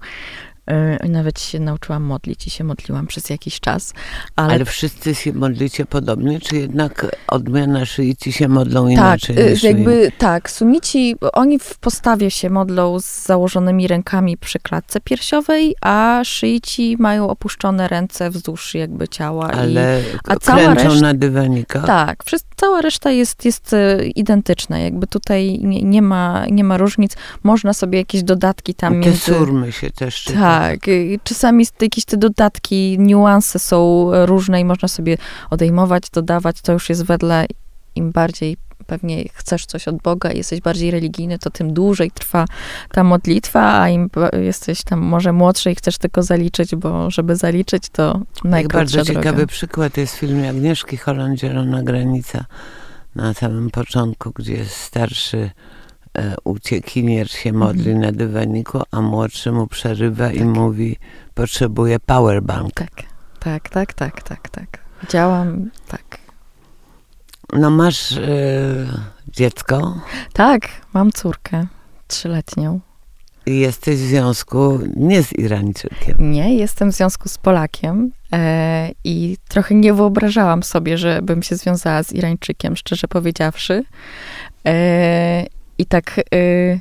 Yy, 1.03 1.09
nawet 1.09 1.41
się 1.41 1.61
nauczyłam 1.61 2.03
modlić 2.03 2.47
i 2.47 2.51
się 2.51 2.65
modliłam 2.65 3.07
przez 3.07 3.31
jakiś 3.31 3.61
czas. 3.61 3.93
Ale, 4.37 4.55
ale 4.55 4.65
wszyscy 4.65 5.15
się 5.15 5.33
modlicie 5.33 5.87
podobnie, 5.87 6.41
czy 6.41 6.57
jednak 6.57 7.17
odmiana 7.29 7.85
szyici 7.85 8.33
się 8.33 8.49
modlą 8.49 8.85
tak, 8.85 8.93
inaczej? 8.93 9.37
Tak, 9.37 9.63
jakby 9.63 10.13
tak. 10.19 10.51
Sunici, 10.51 11.17
oni 11.33 11.59
w 11.59 11.79
postawie 11.79 12.31
się 12.31 12.51
modlą 12.51 13.01
z 13.01 13.27
założonymi 13.27 13.89
rękami 13.89 14.37
przy 14.37 14.59
klatce 14.59 15.01
piersiowej, 15.01 15.75
a 15.81 16.21
szyici 16.25 16.97
mają 16.99 17.29
opuszczone 17.29 17.89
ręce 17.89 18.31
wzdłuż 18.31 18.75
jakby 18.75 19.09
ciała. 19.09 19.51
Ale 19.51 20.01
i, 20.01 20.19
a 20.29 20.37
cała 20.37 20.75
reszta, 20.75 21.01
na 21.01 21.15
dywanika? 21.15 21.81
Tak, 21.81 22.25
cała 22.57 22.81
reszta 22.81 23.11
jest, 23.11 23.45
jest 23.45 23.73
e, 23.73 24.07
identyczna. 24.07 24.79
Jakby 24.79 25.07
tutaj 25.07 25.59
nie, 25.63 25.83
nie, 25.83 26.03
ma, 26.03 26.47
nie 26.51 26.65
ma 26.65 26.77
różnic. 26.77 27.17
Można 27.43 27.73
sobie 27.73 27.99
jakieś 27.99 28.23
dodatki 28.23 28.75
tam 28.75 29.01
I 29.01 29.01
te 29.01 29.09
między... 29.09 29.21
surmy 29.21 29.73
się 29.73 29.91
też 29.91 30.23
czyta. 30.23 30.41
Tak, 30.41 30.56
czasami 31.25 31.67
jakieś 31.81 32.05
te 32.05 32.17
dodatki, 32.17 32.97
niuanse 32.99 33.59
są 33.59 34.11
różne 34.27 34.61
i 34.61 34.65
można 34.65 34.89
sobie 34.89 35.17
odejmować, 35.51 36.11
dodawać, 36.11 36.61
to 36.61 36.73
już 36.73 36.89
jest 36.89 37.05
wedle 37.05 37.47
im 37.95 38.13
bardziej 38.13 38.57
pewnie 38.87 39.25
chcesz 39.33 39.67
coś 39.67 39.89
od 39.89 40.03
Boga, 40.03 40.33
jesteś 40.33 40.61
bardziej 40.61 40.91
religijny, 40.91 41.39
to 41.39 41.51
tym 41.51 41.75
dłużej 41.75 42.11
trwa 42.11 42.45
ta 42.93 43.05
modlitwa, 43.05 43.81
a 43.81 43.89
im 43.89 44.11
jesteś 44.43 44.83
tam 44.83 45.01
może 45.01 45.33
młodszy 45.33 45.71
i 45.71 45.75
chcesz 45.75 45.99
tylko 45.99 46.23
zaliczyć, 46.23 46.77
bo 46.77 47.11
żeby 47.11 47.37
zaliczyć, 47.37 47.89
to 47.89 48.21
najkrótsza 48.45 48.79
Bardzo 48.79 49.05
droga. 49.05 49.21
ciekawy 49.21 49.47
przykład 49.47 49.97
jest 49.97 50.15
w 50.15 50.19
filmie 50.19 50.51
Agnieszki 50.51 50.97
Holland 50.97 51.41
Zielona 51.41 51.83
Granica 51.83 52.45
na 53.15 53.35
samym 53.35 53.71
początku, 53.71 54.33
gdzie 54.35 54.65
starszy 54.65 55.37
E, 55.37 55.76
uciekinier 56.45 57.31
się 57.31 57.53
modli 57.53 57.91
mhm. 57.91 58.01
na 58.01 58.13
dywaniku, 58.13 58.83
a 58.91 59.01
młodszy 59.01 59.53
mu 59.53 59.67
przerywa 59.67 60.27
tak. 60.27 60.37
i 60.37 60.45
mówi, 60.45 60.97
potrzebuje 61.35 61.99
powerbank. 62.01 62.73
Tak, 62.73 62.93
tak, 63.41 63.69
tak, 63.69 63.93
tak, 63.93 64.23
tak, 64.23 64.49
tak. 64.49 64.79
Działam, 65.11 65.71
tak. 65.89 66.19
No 67.53 67.71
masz 67.71 68.13
e, 68.13 68.23
dziecko? 69.29 70.01
Tak, 70.33 70.69
mam 70.93 71.13
córkę 71.13 71.67
trzyletnią. 72.07 72.81
I 73.47 73.59
jesteś 73.59 73.97
w 73.97 74.07
związku 74.07 74.79
nie 74.97 75.23
z 75.23 75.33
Irańczykiem. 75.33 76.17
Nie, 76.19 76.55
jestem 76.55 76.93
w 76.93 76.95
związku 76.95 77.29
z 77.29 77.39
Polakiem 77.39 78.11
e, 78.33 78.91
i 79.05 79.37
trochę 79.49 79.75
nie 79.75 79.95
wyobrażałam 79.95 80.63
sobie, 80.63 80.99
że 80.99 81.23
bym 81.23 81.43
się 81.43 81.57
związała 81.57 82.03
z 82.03 82.13
Irańczykiem, 82.13 82.77
szczerze 82.77 83.09
powiedziawszy. 83.09 83.85
E, 84.67 85.47
i 85.79 85.87
tak. 85.87 86.21
Y, 86.35 86.81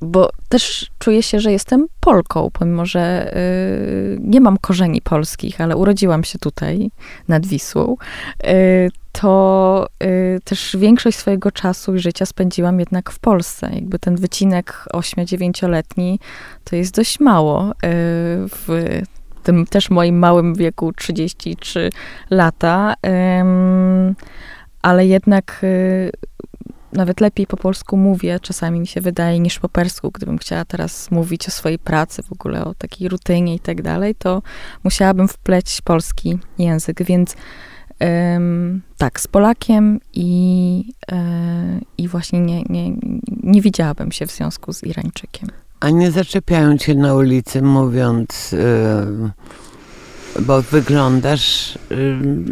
bo 0.00 0.30
też 0.48 0.90
czuję 0.98 1.22
się, 1.22 1.40
że 1.40 1.52
jestem 1.52 1.86
Polką, 2.00 2.50
pomimo 2.52 2.86
że 2.86 3.34
y, 3.36 4.18
nie 4.20 4.40
mam 4.40 4.58
korzeni 4.58 5.02
polskich, 5.02 5.60
ale 5.60 5.76
urodziłam 5.76 6.24
się 6.24 6.38
tutaj 6.38 6.90
nad 7.28 7.46
Wisłą, 7.46 7.96
y, 8.46 8.90
to 9.12 9.86
też 10.44 10.76
większość 10.78 11.18
swojego 11.18 11.52
czasu 11.52 11.94
i 11.94 11.98
życia 11.98 12.26
spędziłam 12.26 12.80
jednak 12.80 13.10
w 13.10 13.18
Polsce. 13.18 13.70
Jakby 13.74 13.98
ten 13.98 14.16
wycinek 14.16 14.84
8-9-letni 14.94 16.20
to 16.64 16.76
jest 16.76 16.94
dość 16.94 17.20
mało 17.20 17.72
w 18.48 18.88
tym 19.42 19.66
też 19.66 19.90
moim 19.90 20.18
małym 20.18 20.54
wieku 20.54 20.92
33 20.92 21.90
lata 22.30 22.94
ale 24.82 25.06
jednak 25.06 25.60
y, 25.62 26.10
nawet 26.92 27.20
lepiej 27.20 27.46
po 27.46 27.56
polsku 27.56 27.96
mówię, 27.96 28.40
czasami 28.40 28.80
mi 28.80 28.86
się 28.86 29.00
wydaje, 29.00 29.40
niż 29.40 29.58
po 29.58 29.68
persku. 29.68 30.10
Gdybym 30.10 30.38
chciała 30.38 30.64
teraz 30.64 31.10
mówić 31.10 31.48
o 31.48 31.50
swojej 31.50 31.78
pracy, 31.78 32.22
w 32.22 32.32
ogóle 32.32 32.64
o 32.64 32.74
takiej 32.74 33.08
rutynie 33.08 33.54
i 33.54 33.60
tak 33.60 33.82
dalej, 33.82 34.14
to 34.14 34.42
musiałabym 34.84 35.28
wpleć 35.28 35.80
polski 35.80 36.38
język, 36.58 37.02
więc 37.02 37.36
ym, 38.36 38.82
tak, 38.98 39.20
z 39.20 39.26
Polakiem 39.26 40.00
i, 40.14 40.78
yy, 41.10 41.16
i 41.98 42.08
właśnie 42.08 42.40
nie, 42.40 42.62
nie, 42.62 42.92
nie 43.42 43.62
widziałabym 43.62 44.12
się 44.12 44.26
w 44.26 44.30
związku 44.30 44.72
z 44.72 44.84
Irańczykiem. 44.84 45.48
A 45.80 45.90
nie 45.90 46.10
zaczepiają 46.10 46.78
cię 46.78 46.94
na 46.94 47.14
ulicy 47.14 47.62
mówiąc... 47.62 48.52
Yy 48.52 49.30
bo 50.40 50.62
wyglądasz 50.62 51.78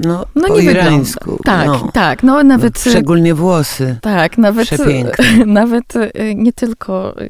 no, 0.05 0.27
no 0.35 0.49
po 0.49 0.59
irańsku. 0.59 1.39
Tak, 1.45 1.67
no. 1.67 1.91
tak. 1.93 2.23
No, 2.23 2.43
nawet, 2.43 2.87
no, 2.87 2.93
szczególnie 2.93 3.35
włosy. 3.35 3.99
Tak, 4.03 4.39
nawet, 4.39 4.65
Przepiękne. 4.67 5.47
nawet 5.47 5.97
y, 5.97 6.35
nie 6.35 6.53
tylko 6.53 7.21
y, 7.21 7.25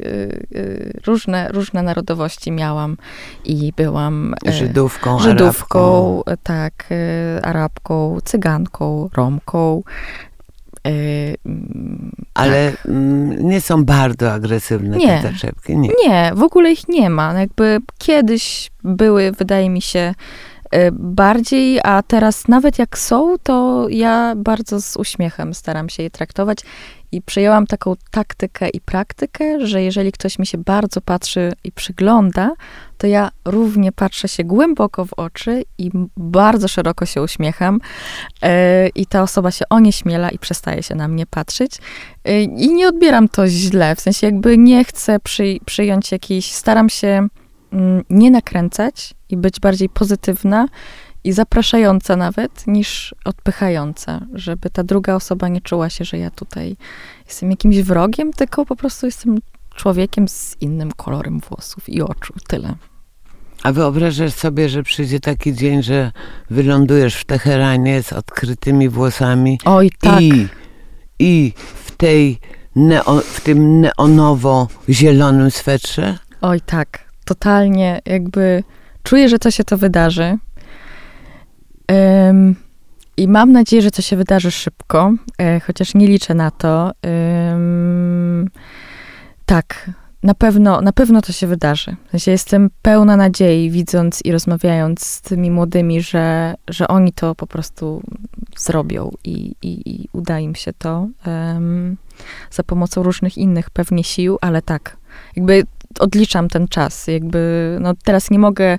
y, 0.53 1.01
różne, 1.07 1.49
różne 1.49 1.83
narodowości 1.83 2.53
miałam 2.53 2.97
i 3.45 3.73
byłam 3.77 4.35
Żydówką, 4.47 5.19
Żydówką, 5.19 6.23
Arabką. 6.27 6.43
tak, 6.43 6.89
Arabką, 7.43 8.19
Cyganką, 8.25 9.11
Romką. 9.15 9.83
Ale 12.35 12.71
tak. 12.73 12.81
nie 13.41 13.61
są 13.61 13.85
bardzo 13.85 14.33
agresywne 14.33 14.97
nie. 14.97 15.07
te 15.07 15.23
zaczepki? 15.33 15.77
Nie. 15.77 15.91
nie, 16.07 16.33
w 16.35 16.43
ogóle 16.43 16.73
ich 16.73 16.89
nie 16.89 17.11
ma. 17.11 17.33
No 17.33 17.39
jakby 17.39 17.79
kiedyś 17.99 18.71
były, 18.85 19.33
wydaje 19.33 19.71
mi 19.71 19.83
się, 19.83 19.99
e, 19.99 20.15
bardziej, 20.93 21.81
a 21.85 22.03
teraz 22.03 22.49
nawet 22.49 22.79
jak 22.79 22.99
są, 22.99 23.37
to 23.43 23.87
ja 23.89 24.35
bardzo 24.37 24.81
z 24.81 24.97
uśmiechem 24.97 25.55
staram 25.55 25.89
się 25.89 26.03
je 26.03 26.11
traktować 26.11 26.59
i 27.13 27.23
przyjęłam 27.23 27.67
taką 27.67 27.95
taktykę 28.11 28.69
i 28.69 28.81
praktykę, 28.81 29.67
że 29.67 29.83
jeżeli 29.83 30.13
ktoś 30.13 30.39
mi 30.39 30.47
się 30.47 30.59
bardzo 30.59 31.01
patrzy 31.01 31.53
i 31.65 31.73
przygląda, 31.73 32.51
to 32.99 33.07
ja 33.07 33.31
równie 33.45 33.93
patrzę 33.93 34.29
się 34.29 34.45
głęboko 34.45 35.05
w 35.05 35.13
oczy 35.13 35.65
i 35.79 35.91
bardzo 36.17 36.69
szeroko 36.69 37.07
się 37.07 37.23
uśmiecham 37.23 37.81
yy, 38.43 38.49
i 38.95 39.07
ta 39.07 39.23
osoba 39.23 39.51
się 39.51 39.65
onieśmiela 39.71 40.31
i 40.31 40.39
przestaje 40.39 40.83
się 40.83 40.95
na 40.95 41.09
mnie 41.09 41.27
patrzeć. 41.27 41.79
Yy, 42.25 42.43
I 42.43 42.75
nie 42.75 42.89
odbieram 42.89 43.29
to 43.29 43.49
źle, 43.49 43.97
w 43.97 44.01
sensie 44.01 44.27
jakby 44.27 44.59
nie 44.59 44.85
chcę 44.85 45.21
przy, 45.21 45.59
przyjąć 45.67 46.13
jakiejś, 46.13 46.53
staram 46.53 46.89
się 46.89 47.29
nie 48.11 48.31
nakręcać 48.31 49.15
i 49.29 49.37
być 49.37 49.61
bardziej 49.61 49.89
pozytywna 49.89 50.69
i 51.25 51.33
zapraszająca 51.33 52.17
nawet, 52.17 52.67
niż 52.67 53.15
odpychająca, 53.25 54.27
żeby 54.35 54.71
ta 54.71 54.85
druga 54.85 55.15
osoba 55.15 55.49
nie 55.49 55.61
czuła 55.61 55.91
się, 55.91 56.05
że 56.05 56.19
ja 56.19 56.31
tutaj 56.31 56.77
jestem 57.27 57.51
jakimś 57.51 57.77
wrogiem, 57.77 58.33
tylko 58.33 58.67
po 58.67 58.77
prostu 58.77 59.07
jestem 59.07 59.39
człowiekiem 59.75 60.29
z 60.29 60.57
innym 60.61 60.93
kolorem 60.93 61.41
włosów 61.41 61.89
i 61.89 62.03
oczu. 62.03 62.35
Tyle. 62.49 62.75
A 63.63 63.73
wyobrażasz 63.73 64.33
sobie, 64.33 64.69
że 64.69 64.83
przyjdzie 64.83 65.21
taki 65.21 65.55
dzień, 65.55 65.83
że 65.83 66.13
wylądujesz 66.51 67.15
w 67.15 67.25
Teheranie 67.25 68.03
z 68.03 68.13
odkrytymi 68.13 68.89
włosami 68.89 69.59
Oj, 69.65 69.91
tak. 70.01 70.23
i, 70.23 70.49
i 71.19 71.53
w 71.85 71.97
tej 71.97 72.39
neo, 72.77 73.21
w 73.21 73.41
tym 73.41 73.81
neonowo-zielonym 73.81 75.51
swetrze? 75.51 76.19
Oj 76.41 76.61
tak, 76.61 77.06
totalnie 77.27 78.01
jakby 78.07 78.63
czuję, 79.03 79.29
że 79.29 79.39
to 79.39 79.51
się 79.51 79.65
to 79.65 79.79
wydarzy. 79.79 80.39
Um, 81.91 82.57
I 83.17 83.29
mam 83.29 83.53
nadzieję, 83.53 83.83
że 83.83 83.91
to 83.91 84.03
się 84.03 84.17
wydarzy 84.17 84.51
szybko, 84.51 85.13
e, 85.39 85.61
chociaż 85.61 85.95
nie 85.95 86.07
liczę 86.07 86.35
na 86.35 86.51
to. 86.51 86.93
Um, 87.05 88.51
tak, 89.47 89.91
na 90.23 90.35
pewno, 90.35 90.81
na 90.81 90.93
pewno 90.93 91.23
to 91.23 91.33
się 91.33 91.47
wydarzy. 91.47 91.97
W 92.07 92.11
sensie 92.11 92.31
jestem 92.31 92.71
pełna 92.83 93.17
nadziei, 93.17 93.71
widząc 93.71 94.25
i 94.25 94.33
rozmawiając 94.33 95.07
z 95.07 95.21
tymi 95.21 95.51
młodymi, 95.51 96.01
że, 96.01 96.55
że 96.69 96.89
oni 96.89 97.13
to 97.13 97.35
po 97.35 97.47
prostu 97.47 98.03
zrobią 98.57 99.11
i, 99.25 99.55
i, 99.63 99.91
i 99.91 100.09
uda 100.13 100.39
im 100.39 100.55
się 100.55 100.73
to 100.73 101.09
um, 101.27 101.97
za 102.51 102.63
pomocą 102.63 103.03
różnych 103.03 103.39
innych 103.39 103.71
pewnie 103.71 104.05
sił, 104.05 104.39
ale 104.41 104.63
tak, 104.63 104.97
jakby 105.37 105.63
odliczam 105.99 106.49
ten 106.49 106.69
czas. 106.69 107.07
Jakby, 107.07 107.79
no 107.81 107.95
teraz 108.05 108.31
nie 108.31 108.39
mogę 108.39 108.79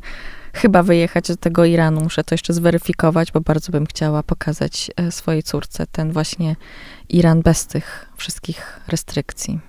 chyba 0.53 0.84
wyjechać 0.84 1.28
do 1.28 1.38
tego 1.38 1.65
Iranu. 1.65 2.01
Muszę 2.01 2.24
to 2.24 2.36
jeszcze 2.36 2.53
zweryfikować, 2.53 3.32
bo 3.32 3.41
bardzo 3.41 3.72
bym 3.72 3.86
chciała 3.86 4.24
pokazać 4.24 4.91
e, 4.95 5.11
swojej 5.11 5.43
córce 5.43 5.88
ten 5.91 6.11
właśnie 6.11 6.55
Iran 7.09 7.41
bez 7.41 7.68
tych 7.68 8.09
wszystkich 8.18 8.80
restrykcji. 8.88 9.59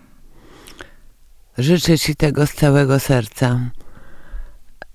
Życzę 1.59 1.99
Ci 1.99 2.17
tego 2.17 2.47
z 2.47 2.53
całego 2.53 3.01
serca. 3.01 3.61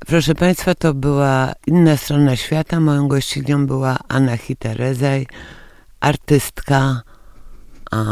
Proszę 0.08 0.36
Państwa, 0.36 0.76
to 0.76 0.94
była 0.94 1.54
inna 1.68 1.98
strona 1.98 2.36
świata. 2.36 2.80
Moją 2.80 3.08
gościnią 3.08 3.68
była 3.68 3.98
Anna 4.08 4.38
Hiterezaj, 4.38 5.28
artystka, 6.00 7.02
a 7.92 8.04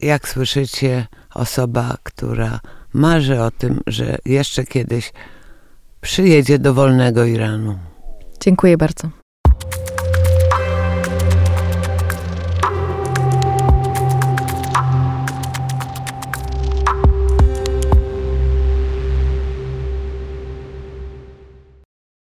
jak 0.00 0.28
słyszycie, 0.28 1.06
osoba, 1.34 1.96
która 2.02 2.60
marzy 2.94 3.40
o 3.42 3.50
tym, 3.50 3.80
że 3.86 4.18
jeszcze 4.24 4.64
kiedyś 4.64 5.12
przyjedzie 6.00 6.58
do 6.58 6.74
wolnego 6.74 7.24
Iranu. 7.24 7.78
Dziękuję 8.40 8.76
bardzo. 8.76 9.21